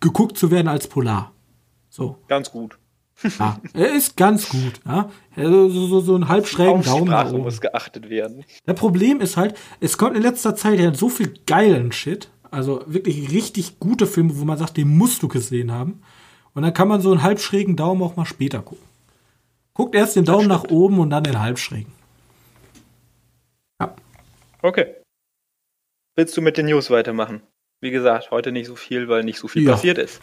[0.00, 1.32] geguckt zu werden als Polar.
[1.88, 2.16] So.
[2.28, 2.78] Ganz gut.
[3.38, 4.80] Ja, er ist ganz gut.
[4.86, 5.10] Ja.
[5.36, 7.42] So, so, so einen halbschrägen Daumen nach oben.
[7.42, 8.44] muss geachtet werden.
[8.64, 12.30] Das Problem ist halt, es kommt in letzter Zeit ja so viel geilen Shit.
[12.50, 16.00] Also wirklich richtig gute Filme, wo man sagt, den musst du gesehen haben.
[16.54, 18.89] Und dann kann man so einen halbschrägen Daumen auch mal später gucken.
[19.74, 21.92] Guckt erst den Daumen nach oben und dann den halbschrägen.
[23.80, 23.94] Ja.
[24.62, 24.96] Okay.
[26.16, 27.42] Willst du mit den News weitermachen?
[27.80, 29.72] Wie gesagt, heute nicht so viel, weil nicht so viel ja.
[29.72, 30.20] passiert ist.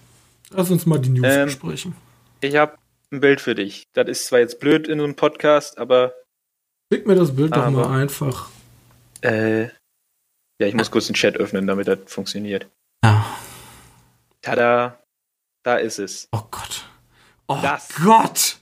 [0.51, 1.95] Lass uns mal die News ähm, besprechen.
[2.41, 2.77] Ich habe
[3.11, 3.87] ein Bild für dich.
[3.93, 6.13] Das ist zwar jetzt blöd in so einem Podcast, aber.
[6.91, 8.49] Schick mir das Bild aber, doch mal einfach.
[9.21, 9.63] Äh.
[10.59, 12.67] Ja, ich muss kurz den Chat öffnen, damit das funktioniert.
[13.03, 13.25] Ja.
[14.41, 14.99] Tada.
[15.63, 16.27] Da ist es.
[16.31, 16.89] Oh Gott.
[17.47, 18.59] Oh das Gott.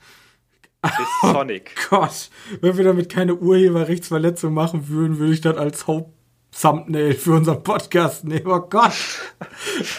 [0.86, 1.76] Ist Sonic.
[1.92, 2.30] Oh Gott.
[2.62, 8.24] Wenn wir damit keine Urheberrechtsverletzung machen würden, würde ich das als Haupt-Thumbnail für unseren Podcast
[8.24, 8.48] nehmen.
[8.48, 8.94] Oh Gott.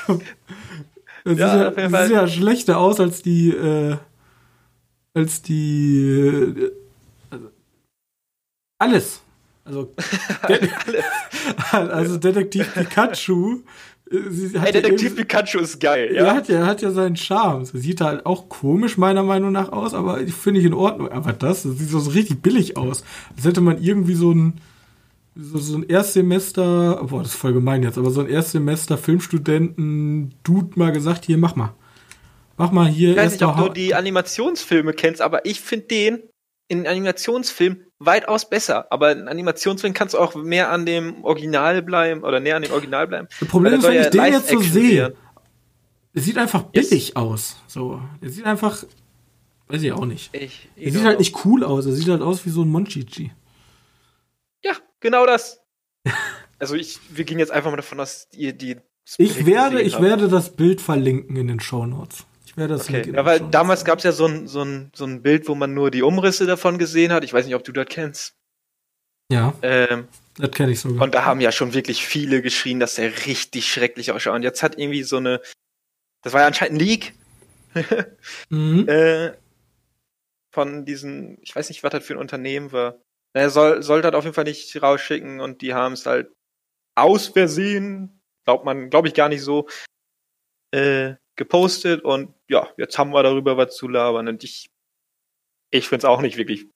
[1.26, 3.96] Das, ja, sieht, ja, das ja schlechter aus als die, äh,
[5.12, 6.72] als die, äh,
[7.30, 7.50] also,
[8.78, 9.22] alles.
[9.66, 9.92] Also,
[11.72, 13.62] also Detektiv Pikachu.
[14.10, 16.26] Äh, hey, Detektiv ja Pikachu ist geil, ja.
[16.26, 17.60] Er hat ja, hat ja seinen Charme.
[17.60, 21.10] Das sieht halt auch komisch meiner Meinung nach aus, aber ich finde ich in Ordnung.
[21.10, 23.02] Aber das, das sieht so richtig billig aus.
[23.36, 24.60] Als hätte man irgendwie so ein,
[25.34, 30.78] so, so ein Erstsemester, boah, das ist voll gemein jetzt, aber so ein Erstsemester Filmstudenten-Dude
[30.78, 31.74] mal gesagt, hier, mach mal.
[32.56, 33.10] Mach mal hier.
[33.10, 36.22] Ich weiß nicht, ob du die Animationsfilme kennst, aber ich finde den
[36.68, 38.90] in Animationsfilm weitaus besser.
[38.90, 42.72] Aber in Animationsfilm kannst du auch mehr an dem Original bleiben oder näher an dem
[42.72, 43.28] Original bleiben.
[43.40, 45.14] Das Problem ist, wenn ich den jetzt so sehe,
[46.12, 47.16] es sieht einfach billig yes.
[47.16, 47.56] aus.
[47.66, 48.84] So, es sieht einfach,
[49.68, 50.34] weiß ich auch nicht.
[50.34, 51.84] Ich, ich es sieht halt nicht cool aus.
[51.84, 53.32] Es sieht halt aus wie so ein Monchichi.
[54.62, 55.60] Ja, genau das.
[56.58, 58.76] also ich, wir gehen jetzt einfach mal davon aus, ihr die.
[59.18, 62.24] Ich werde, ich werde das Bild verlinken in den Show Notes.
[62.56, 63.12] Werde das okay.
[63.14, 65.74] Ja, weil damals gab es ja so ein, so, ein, so ein Bild, wo man
[65.74, 67.22] nur die Umrisse davon gesehen hat.
[67.22, 68.34] Ich weiß nicht, ob du das kennst.
[69.30, 69.54] Ja.
[69.60, 71.02] Ähm, das kenne ich sogar.
[71.02, 74.34] Und da haben ja schon wirklich viele geschrien, dass der richtig schrecklich ausschaut.
[74.34, 75.40] Und jetzt hat irgendwie so eine.
[76.22, 77.14] Das war ja anscheinend ein Leak.
[78.48, 78.88] mhm.
[78.88, 79.32] äh,
[80.50, 82.98] von diesen, ich weiß nicht, was das für ein Unternehmen war.
[83.34, 86.32] Er soll, sollte das auf jeden Fall nicht rausschicken und die haben es halt
[86.94, 89.68] aus Versehen, glaubt man, glaube ich gar nicht so,
[90.72, 94.70] äh, gepostet und ja, jetzt haben wir darüber was zu labern und ich,
[95.70, 96.66] ich finde es auch nicht wirklich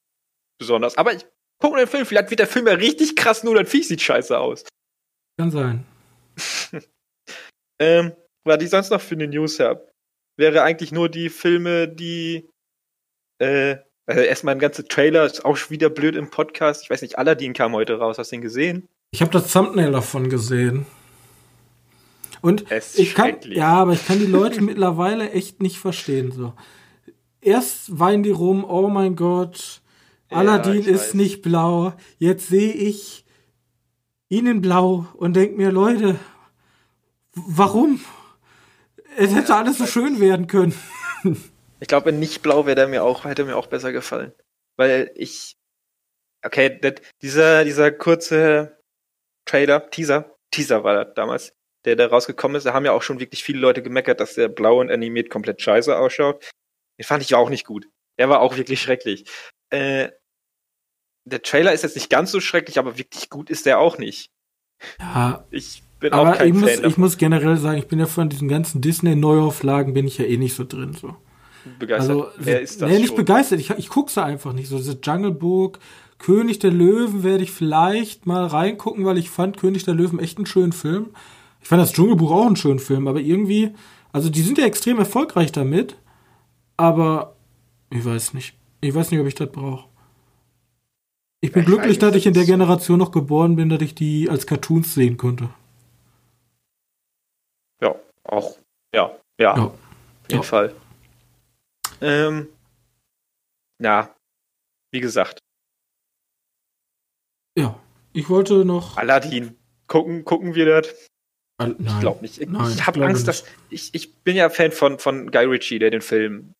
[0.58, 0.96] besonders.
[0.96, 1.26] Aber ich
[1.60, 4.38] gucke den Film, vielleicht wird der Film ja richtig krass, nur das Viech sieht scheiße
[4.38, 4.64] aus.
[5.38, 5.86] Kann sein.
[7.80, 8.12] ähm,
[8.44, 9.90] was ich sonst noch für eine News habe,
[10.38, 12.48] wäre eigentlich nur die Filme, die
[13.38, 13.78] äh,
[14.10, 16.82] also erstmal ein ganzer Trailer ist auch wieder blöd im Podcast.
[16.82, 18.18] Ich weiß nicht, Aladdin kam heute raus.
[18.18, 18.88] Hast du den gesehen?
[19.12, 20.84] Ich habe das Thumbnail davon gesehen.
[22.42, 22.64] Und
[22.96, 26.32] ich kann, ja, aber ich kann die Leute mittlerweile echt nicht verstehen.
[26.32, 26.54] So.
[27.40, 29.82] Erst weinen die rum, oh mein Gott,
[30.30, 31.14] Aladdin ich ist weiß.
[31.14, 31.92] nicht blau.
[32.18, 33.24] Jetzt sehe ich
[34.28, 36.16] ihn in blau und denk mir, Leute,
[37.34, 38.00] warum?
[39.16, 40.74] Es hätte alles so schön werden können.
[41.80, 44.32] Ich glaube, in nicht blau wäre mir auch, hätte mir auch besser gefallen.
[44.76, 45.56] Weil ich,
[46.44, 48.78] okay, das, dieser, dieser kurze
[49.46, 51.52] Trailer, Teaser, Teaser war das damals,
[51.84, 54.48] der da rausgekommen ist, da haben ja auch schon wirklich viele Leute gemeckert, dass der
[54.48, 56.50] blau und animiert komplett scheiße ausschaut.
[56.98, 57.88] Den fand ich auch nicht gut.
[58.18, 59.24] Der war auch wirklich schrecklich.
[59.70, 60.10] Äh,
[61.24, 64.30] der Trailer ist jetzt nicht ganz so schrecklich, aber wirklich gut ist der auch nicht.
[64.98, 67.88] Ja, Ich bin auch aber kein ich muss, Fan ich davon muss generell sagen, ich
[67.88, 70.94] bin ja von diesen ganzen Disney-Neuauflagen bin ich ja eh nicht so drin.
[70.94, 71.16] So.
[71.78, 72.10] begeistert.
[72.10, 73.16] Also, Wer ist das nee, nicht schon?
[73.16, 73.60] begeistert.
[73.60, 74.68] Ich, ich gucke sie einfach nicht.
[74.68, 75.78] So, diese Jungle Book,
[76.18, 80.38] König der Löwen werde ich vielleicht mal reingucken, weil ich fand König der Löwen echt
[80.38, 81.10] einen schönen Film.
[81.60, 83.74] Ich fand das Dschungelbuch auch einen schönen Film, aber irgendwie,
[84.12, 85.96] also die sind ja extrem erfolgreich damit,
[86.76, 87.36] aber
[87.90, 88.56] ich weiß nicht.
[88.80, 89.88] Ich weiß nicht, ob ich das brauche.
[91.42, 94.28] Ich bin Ich glücklich, dass ich in der Generation noch geboren bin, dass ich die
[94.28, 95.50] als Cartoons sehen konnte.
[97.82, 97.94] Ja,
[98.24, 98.58] auch.
[98.94, 99.64] Ja, ja, Ja.
[99.64, 99.78] auf
[100.28, 100.42] jeden Ja.
[100.42, 100.74] Fall.
[102.02, 102.48] Ähm,
[103.82, 104.14] ja,
[104.92, 105.38] wie gesagt,
[107.56, 107.78] Ja.
[108.12, 108.96] Ich wollte noch.
[108.96, 109.56] Aladdin.
[109.86, 111.08] Gucken, gucken wir das?
[111.60, 112.00] Al- Ich Nein.
[112.00, 112.38] glaube nicht.
[112.40, 113.44] Ich, ich ich habe Angst, dass.
[113.68, 116.54] Ich, ich bin ja Fan von, von Guy Ritchie, der den Film,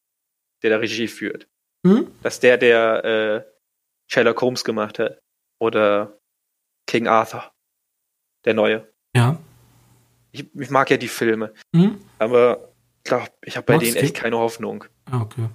[0.63, 1.49] der da Regie führt.
[1.87, 2.11] Hm?
[2.23, 3.53] Dass der, der äh,
[4.11, 5.19] Sherlock Holmes gemacht hat.
[5.59, 6.19] Oder
[6.87, 7.51] King Arthur.
[8.45, 8.87] Der neue.
[9.17, 9.39] Ja.
[10.33, 11.53] Ich, ich mag ja die Filme.
[11.75, 12.01] Hm?
[12.19, 14.85] Aber ich glaube, ich habe bei Magst denen echt keine Hoffnung.
[15.07, 15.49] Ah, okay.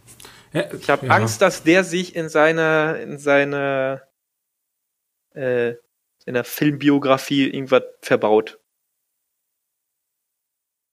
[0.53, 1.11] Ja, Ich habe ja.
[1.13, 4.01] Angst, dass der sich in seiner, in seiner,
[5.35, 5.71] äh,
[6.25, 8.59] in der Filmbiografie irgendwas verbaut.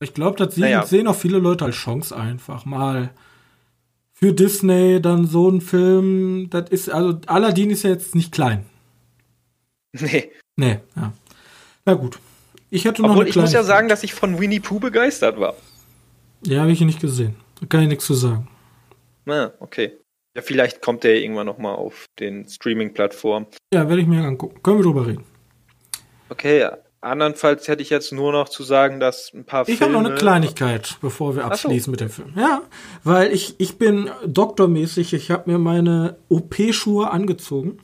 [0.02, 0.84] Ich glaube, das sehen, Naja.
[0.84, 3.10] sehen auch viele Leute als Chance einfach mal
[4.12, 6.48] für Disney dann so ein Film.
[6.50, 8.64] Das ist also Aladdin ist ja jetzt nicht klein.
[9.92, 10.30] Nee.
[10.56, 11.12] Nee, ja.
[11.84, 12.18] Na gut.
[12.70, 15.54] Ich hätte noch Obwohl ich muss ja sagen, dass ich von Winnie Pooh begeistert war.
[16.44, 17.36] Ja, habe ich nicht gesehen.
[17.60, 18.48] Da kann ich nichts zu sagen.
[19.24, 19.98] Na, okay.
[20.34, 23.46] Ja, vielleicht kommt der irgendwann nochmal auf den Streaming-Plattformen.
[23.72, 24.62] Ja, werde ich mir angucken.
[24.62, 25.24] Können wir drüber reden.
[26.30, 26.66] Okay,
[27.02, 29.94] andernfalls hätte ich jetzt nur noch zu sagen, dass ein paar Ich Filme...
[29.94, 31.68] habe noch eine Kleinigkeit, bevor wir Ach so.
[31.68, 32.32] abschließen mit dem Film.
[32.36, 32.62] Ja,
[33.04, 37.78] weil ich, ich bin doktormäßig, ich habe mir meine OP-Schuhe angezogen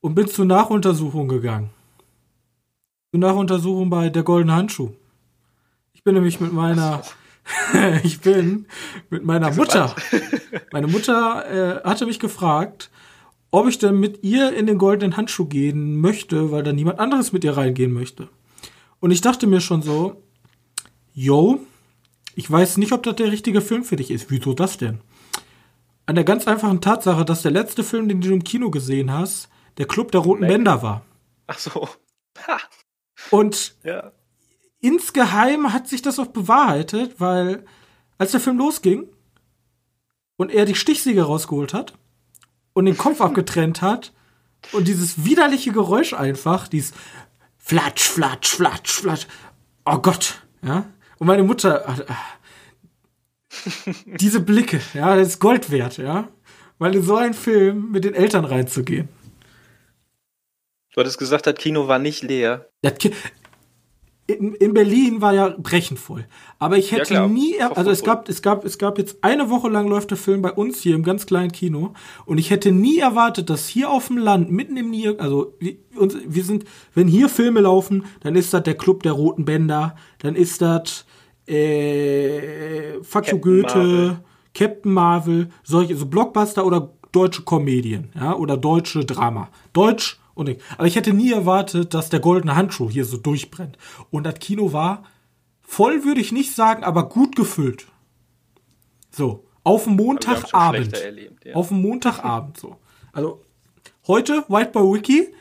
[0.00, 1.70] und bin zur Nachuntersuchung gegangen.
[3.10, 4.92] Zur Nachuntersuchung bei der Goldene Handschuh.
[5.92, 7.02] Ich bin nämlich mit meiner,
[8.04, 8.66] ich bin
[9.10, 9.94] mit meiner Mutter.
[10.72, 12.90] Meine Mutter äh, hatte mich gefragt,
[13.52, 17.32] ob ich denn mit ihr in den goldenen Handschuh gehen möchte, weil da niemand anderes
[17.32, 18.28] mit ihr reingehen möchte.
[18.98, 20.22] Und ich dachte mir schon so,
[21.12, 21.60] yo,
[22.34, 24.30] ich weiß nicht, ob das der richtige Film für dich ist.
[24.30, 25.02] Wieso das denn?
[26.06, 29.50] An der ganz einfachen Tatsache, dass der letzte Film, den du im Kino gesehen hast,
[29.76, 30.50] der Club der Roten Leck.
[30.50, 31.04] Bänder war.
[31.46, 31.88] Ach so.
[32.46, 32.58] Ha,
[33.30, 34.12] Und ja.
[34.80, 37.66] insgeheim hat sich das auch bewahrheitet, weil
[38.16, 39.08] als der Film losging
[40.36, 41.98] und er die Stichsäge rausgeholt hat
[42.72, 44.12] und den Kopf abgetrennt hat
[44.72, 46.92] und dieses widerliche Geräusch einfach, dieses
[47.58, 49.26] Flatsch, Flatsch, Flatsch, Flatsch.
[49.84, 50.86] Oh Gott, ja.
[51.18, 52.16] Und meine Mutter, ah, ah.
[54.06, 56.28] diese Blicke, ja, das ist Gold wert, ja.
[56.78, 59.08] Weil in so einen Film mit den Eltern reinzugehen.
[60.92, 62.68] Du hattest gesagt, das Kino war nicht leer.
[64.28, 66.26] In, in Berlin war ja brechend voll.
[66.60, 67.28] Aber ich hätte klar.
[67.28, 70.42] nie, also es gab, es gab, es gab jetzt eine Woche lang läuft der Film
[70.42, 71.92] bei uns hier im ganz kleinen Kino
[72.24, 75.74] und ich hätte nie erwartet, dass hier auf dem Land, mitten im Nier, also wir,
[75.96, 76.64] uns, wir sind,
[76.94, 81.04] wenn hier Filme laufen, dann ist das der Club der Roten Bänder, dann ist das
[81.46, 84.18] äh, Fuck Captain Goethe, Marvel.
[84.54, 89.48] Captain Marvel, solche, so Blockbuster oder deutsche Komödien, ja, oder deutsche Drama.
[89.72, 90.58] Deutsch ich.
[90.76, 93.76] Aber ich hätte nie erwartet, dass der goldene Handschuh hier so durchbrennt.
[94.10, 95.04] Und das Kino war
[95.60, 97.86] voll, würde ich nicht sagen, aber gut gefüllt.
[99.10, 100.94] So, auf dem Montagabend.
[100.94, 101.54] erlebt, ja.
[101.54, 102.76] Auf dem Montagabend so.
[103.12, 103.42] Also,
[104.06, 105.34] heute, White Boy Wiki,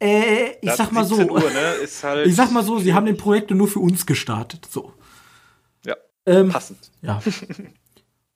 [0.00, 1.14] äh, ich Das sag mal so.
[1.16, 4.04] 17 Uhr, ne, halt Ich sag mal so, sie haben den Projekte nur für uns
[4.04, 4.66] gestartet.
[4.70, 4.92] So.
[5.84, 5.94] Ja,
[6.26, 6.90] Ähm, passend.
[7.02, 7.22] ja.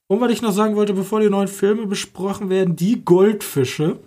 [0.07, 3.99] Und was ich noch sagen wollte, bevor die neuen Filme besprochen werden, die Goldfische,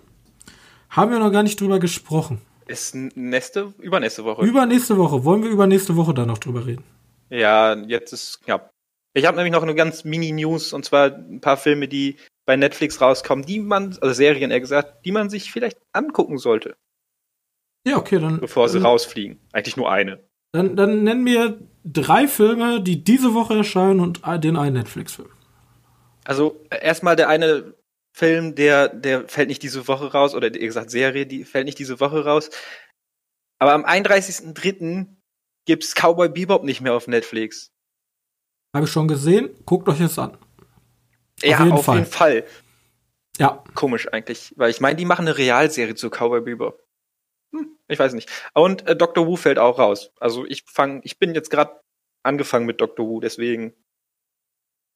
[0.92, 2.40] haben wir noch gar nicht drüber gesprochen.
[2.66, 4.44] Ist nächste, übernächste Woche.
[4.46, 5.24] Übernächste Woche.
[5.24, 6.84] Wollen wir übernächste Woche dann noch drüber reden?
[7.28, 8.70] Ja, jetzt ist knapp.
[9.14, 12.16] Ich habe nämlich noch eine ganz Mini-News und zwar ein paar Filme, die
[12.46, 16.76] bei Netflix rauskommen, die man, also Serien eher gesagt, die man sich vielleicht angucken sollte,
[17.86, 18.40] Ja, okay, dann.
[18.40, 19.38] bevor sie dann, rausfliegen.
[19.52, 20.20] Eigentlich nur eine.
[20.52, 25.28] dann, dann nennen wir drei Filme, die diese Woche erscheinen und den einen Netflix-Film.
[26.24, 27.74] Also erstmal der eine
[28.12, 31.78] Film, der, der fällt nicht diese Woche raus, oder wie gesagt, Serie, die fällt nicht
[31.78, 32.50] diese Woche raus.
[33.58, 35.06] Aber am 31.03.
[35.64, 37.72] gibt's Cowboy Bebop nicht mehr auf Netflix.
[38.74, 39.50] Habe ich schon gesehen.
[39.64, 40.36] Guckt euch das an.
[41.42, 41.98] ja, jeden auf Fall.
[41.98, 42.44] jeden Fall.
[43.38, 43.64] Ja.
[43.74, 46.82] Komisch eigentlich, weil ich meine, die machen eine Realserie zu Cowboy Bebop.
[47.54, 48.30] Hm, ich weiß nicht.
[48.54, 49.26] Und äh, Dr.
[49.26, 50.12] Who fällt auch raus.
[50.20, 51.80] Also ich fang, ich bin jetzt gerade
[52.22, 53.06] angefangen mit Dr.
[53.06, 53.74] Who, deswegen.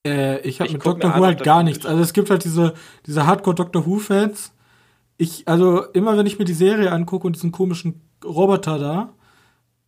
[0.06, 1.84] Äh, ich habe mit Doctor Who halt gar nichts.
[1.84, 2.74] Also es gibt halt diese,
[3.06, 4.52] diese Hardcore Doctor Who-Fans.
[5.18, 9.08] Ich, also immer wenn ich mir die Serie angucke und diesen komischen Roboter da,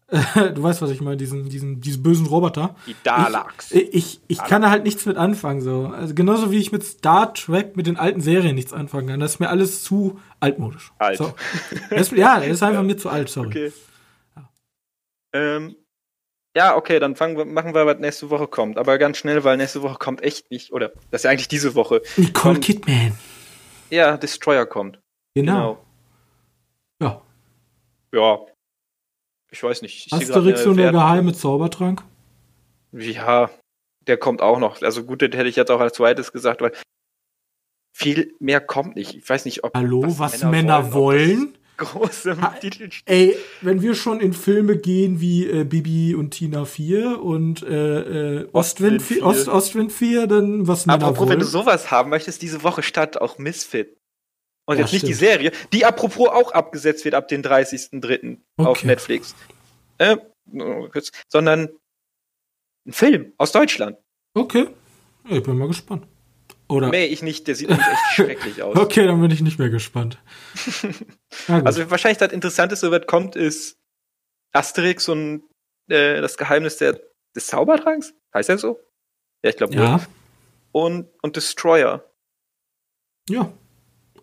[0.09, 2.75] äh, du weißt, was ich meine, diesen, diesen, diesen bösen Roboter.
[2.87, 3.71] Die Daleks.
[3.71, 5.93] Ich, ich, ich kann da halt nichts mit anfangen, so.
[5.95, 9.21] Also genauso wie ich mit Star Trek, mit den alten Serien nichts anfangen kann.
[9.21, 10.93] Das ist mir alles zu altmodisch.
[10.99, 11.19] Alt.
[11.19, 11.35] So.
[11.91, 13.49] Das, ja, das ist einfach mir zu alt, sorry.
[13.49, 13.73] Okay.
[15.35, 15.77] Ähm,
[16.59, 18.79] ja, okay, dann fangen wir, machen wir, was nächste Woche kommt.
[18.79, 21.77] Aber ganz schnell, weil nächste Woche kommt echt nicht, oder das ist ja eigentlich diese
[21.77, 22.03] Woche.
[22.17, 23.17] Nicole Kommt- Kidman.
[23.91, 24.99] Ja, Destroyer kommt.
[25.35, 25.79] Genau.
[27.01, 27.23] Ja.
[28.13, 28.41] Ja.
[29.53, 30.07] Ich weiß nicht.
[30.09, 32.03] Ich Asterix grad und der geheime Zaubertrank.
[32.91, 33.51] Ja,
[34.09, 34.83] der kommt auch noch.
[34.83, 36.73] Also gut, den hätte ich jetzt auch als zweites gesagt, weil
[37.95, 39.15] viel mehr kommt nicht.
[39.15, 39.75] Ich weiß nicht, ob.
[39.77, 41.55] Hallo, was, Männer, wollen?
[41.55, 42.55] ob das Groß im Ha-.
[43.07, 48.41] Ey, wenn wir schon in Filme gehen wie äh, Bibi und Tina 4 und äh,
[48.41, 49.27] äh, Ostwind, Ostwind 4, 4.
[49.27, 51.39] Ost, Ostwind 4, dann was Männer Apropos, wenn wollen.
[51.41, 53.97] du sowas haben möchtest, diese Woche statt auch Misfit.
[54.67, 55.31] Und Ja, jetzt nicht die stimmt.
[55.31, 58.39] Serie, die apropos auch abgesetzt wird ab den 30.03.
[58.59, 58.87] auf Okay.
[58.87, 59.35] Netflix.
[59.99, 60.17] Äh,
[61.29, 61.69] sondern
[62.87, 63.97] ein Film aus Deutschland.
[64.35, 64.67] Okay,
[65.29, 66.07] ich bin mal gespannt.
[66.69, 66.91] Oder?
[66.91, 68.77] Nee, ich nicht, der sieht nämlich echt schrecklich aus.
[68.77, 70.19] Okay, dann bin ich nicht mehr gespannt.
[71.47, 73.79] Also wahrscheinlich das Interessanteste, was kommt, ist
[74.53, 75.45] Asterix und
[75.89, 77.01] äh, das Geheimnis der,
[77.35, 78.13] des Zaubertranks.
[78.35, 78.79] Heißt er so?
[79.45, 80.01] Ja, ich glaube ja,
[80.73, 82.05] Und, und Destroyer.
[83.31, 83.53] ja.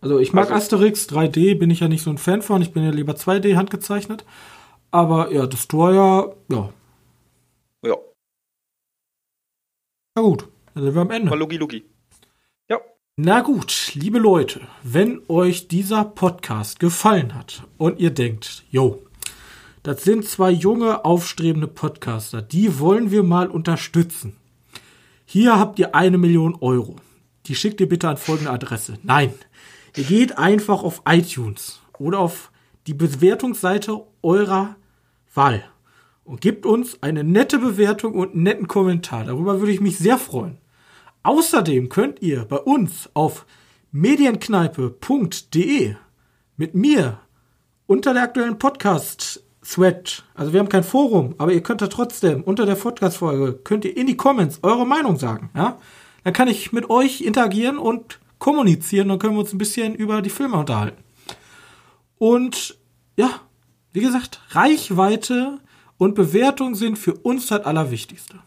[0.01, 2.61] Also ich mag Also- Asterix 3D, bin ich ja nicht so ein Fan von.
[2.61, 4.23] Ich bin ja lieber 2D handgezeichnet.
[4.91, 6.71] Aber ja, Destroyer, ja.
[7.83, 7.95] Ja,
[10.15, 11.29] Na gut, dann sind wir am Ende.
[11.29, 11.85] mal Logi Logi.
[13.17, 19.03] Na gut, liebe Leute, wenn euch dieser Podcast gefallen hat und ihr denkt, yo,
[19.83, 24.35] das sind zwei junge, aufstrebende Podcaster, die wollen wir mal unterstützen.
[25.25, 26.97] Hier habt ihr eine Million Euro.
[27.45, 28.97] Die schickt ihr bitte an folgende Adresse.
[29.03, 29.33] Nein,
[29.95, 32.51] ihr geht einfach auf iTunes oder auf
[32.85, 34.75] die Bewertungsseite eurer
[35.33, 35.63] Wahl
[36.25, 39.23] und gebt uns eine nette Bewertung und einen netten Kommentar.
[39.23, 40.57] Darüber würde ich mich sehr freuen.
[41.25, 43.47] Außerdem könnt ihr bei uns auf
[43.91, 45.95] medienkneipe.de
[46.55, 47.19] mit mir
[47.87, 52.67] unter der aktuellen Podcast-Thread, also wir haben kein Forum, aber ihr könnt da trotzdem unter
[52.67, 55.79] der Podcast-Folge, könnt ihr in die Comments eure Meinung sagen, ja?
[56.23, 60.21] Dann kann ich mit euch interagieren und kommunizieren, dann können wir uns ein bisschen über
[60.21, 61.03] die Filme unterhalten.
[62.19, 62.77] Und
[63.17, 63.31] ja,
[63.93, 65.59] wie gesagt, Reichweite
[65.97, 68.44] und Bewertung sind für uns das Allerwichtigste.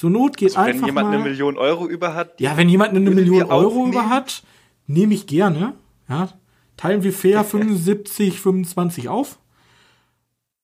[0.00, 1.14] Zur Not geht Also wenn einfach jemand mal.
[1.14, 4.42] eine Million Euro über hat, Ja, wenn jemand eine Million Euro über hat,
[4.86, 5.74] nehme ich gerne.
[6.08, 6.30] Ja,
[6.78, 9.38] teilen wir fair 75, 25 auf.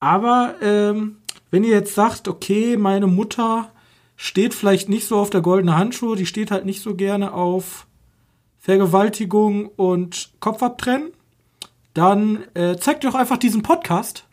[0.00, 1.18] Aber ähm,
[1.50, 3.70] wenn ihr jetzt sagt, okay, meine Mutter
[4.16, 7.86] steht vielleicht nicht so auf der goldene Handschuhe, die steht halt nicht so gerne auf
[8.58, 11.10] Vergewaltigung und Kopf abtrennen,
[11.92, 14.26] dann äh, zeigt doch einfach diesen Podcast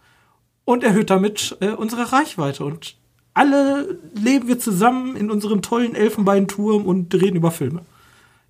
[0.63, 2.63] und erhöht damit äh, unsere Reichweite.
[2.63, 2.95] Und
[3.33, 7.81] alle leben wir zusammen in unserem tollen Elfenbeinturm und reden über Filme.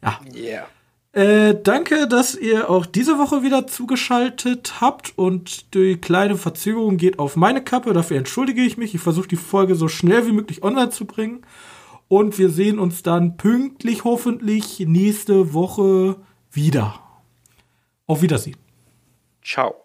[0.02, 0.20] Ja.
[0.36, 0.68] yeah.
[1.14, 7.20] Äh, danke, dass ihr auch diese Woche wieder zugeschaltet habt und die kleine Verzögerung geht
[7.20, 7.94] auf meine Kappe.
[7.94, 8.96] Dafür entschuldige ich mich.
[8.96, 11.46] Ich versuche die Folge so schnell wie möglich online zu bringen.
[12.08, 16.18] Und wir sehen uns dann pünktlich hoffentlich nächste Woche
[16.52, 17.00] wieder.
[18.08, 18.58] Auf Wiedersehen.
[19.44, 19.83] Ciao.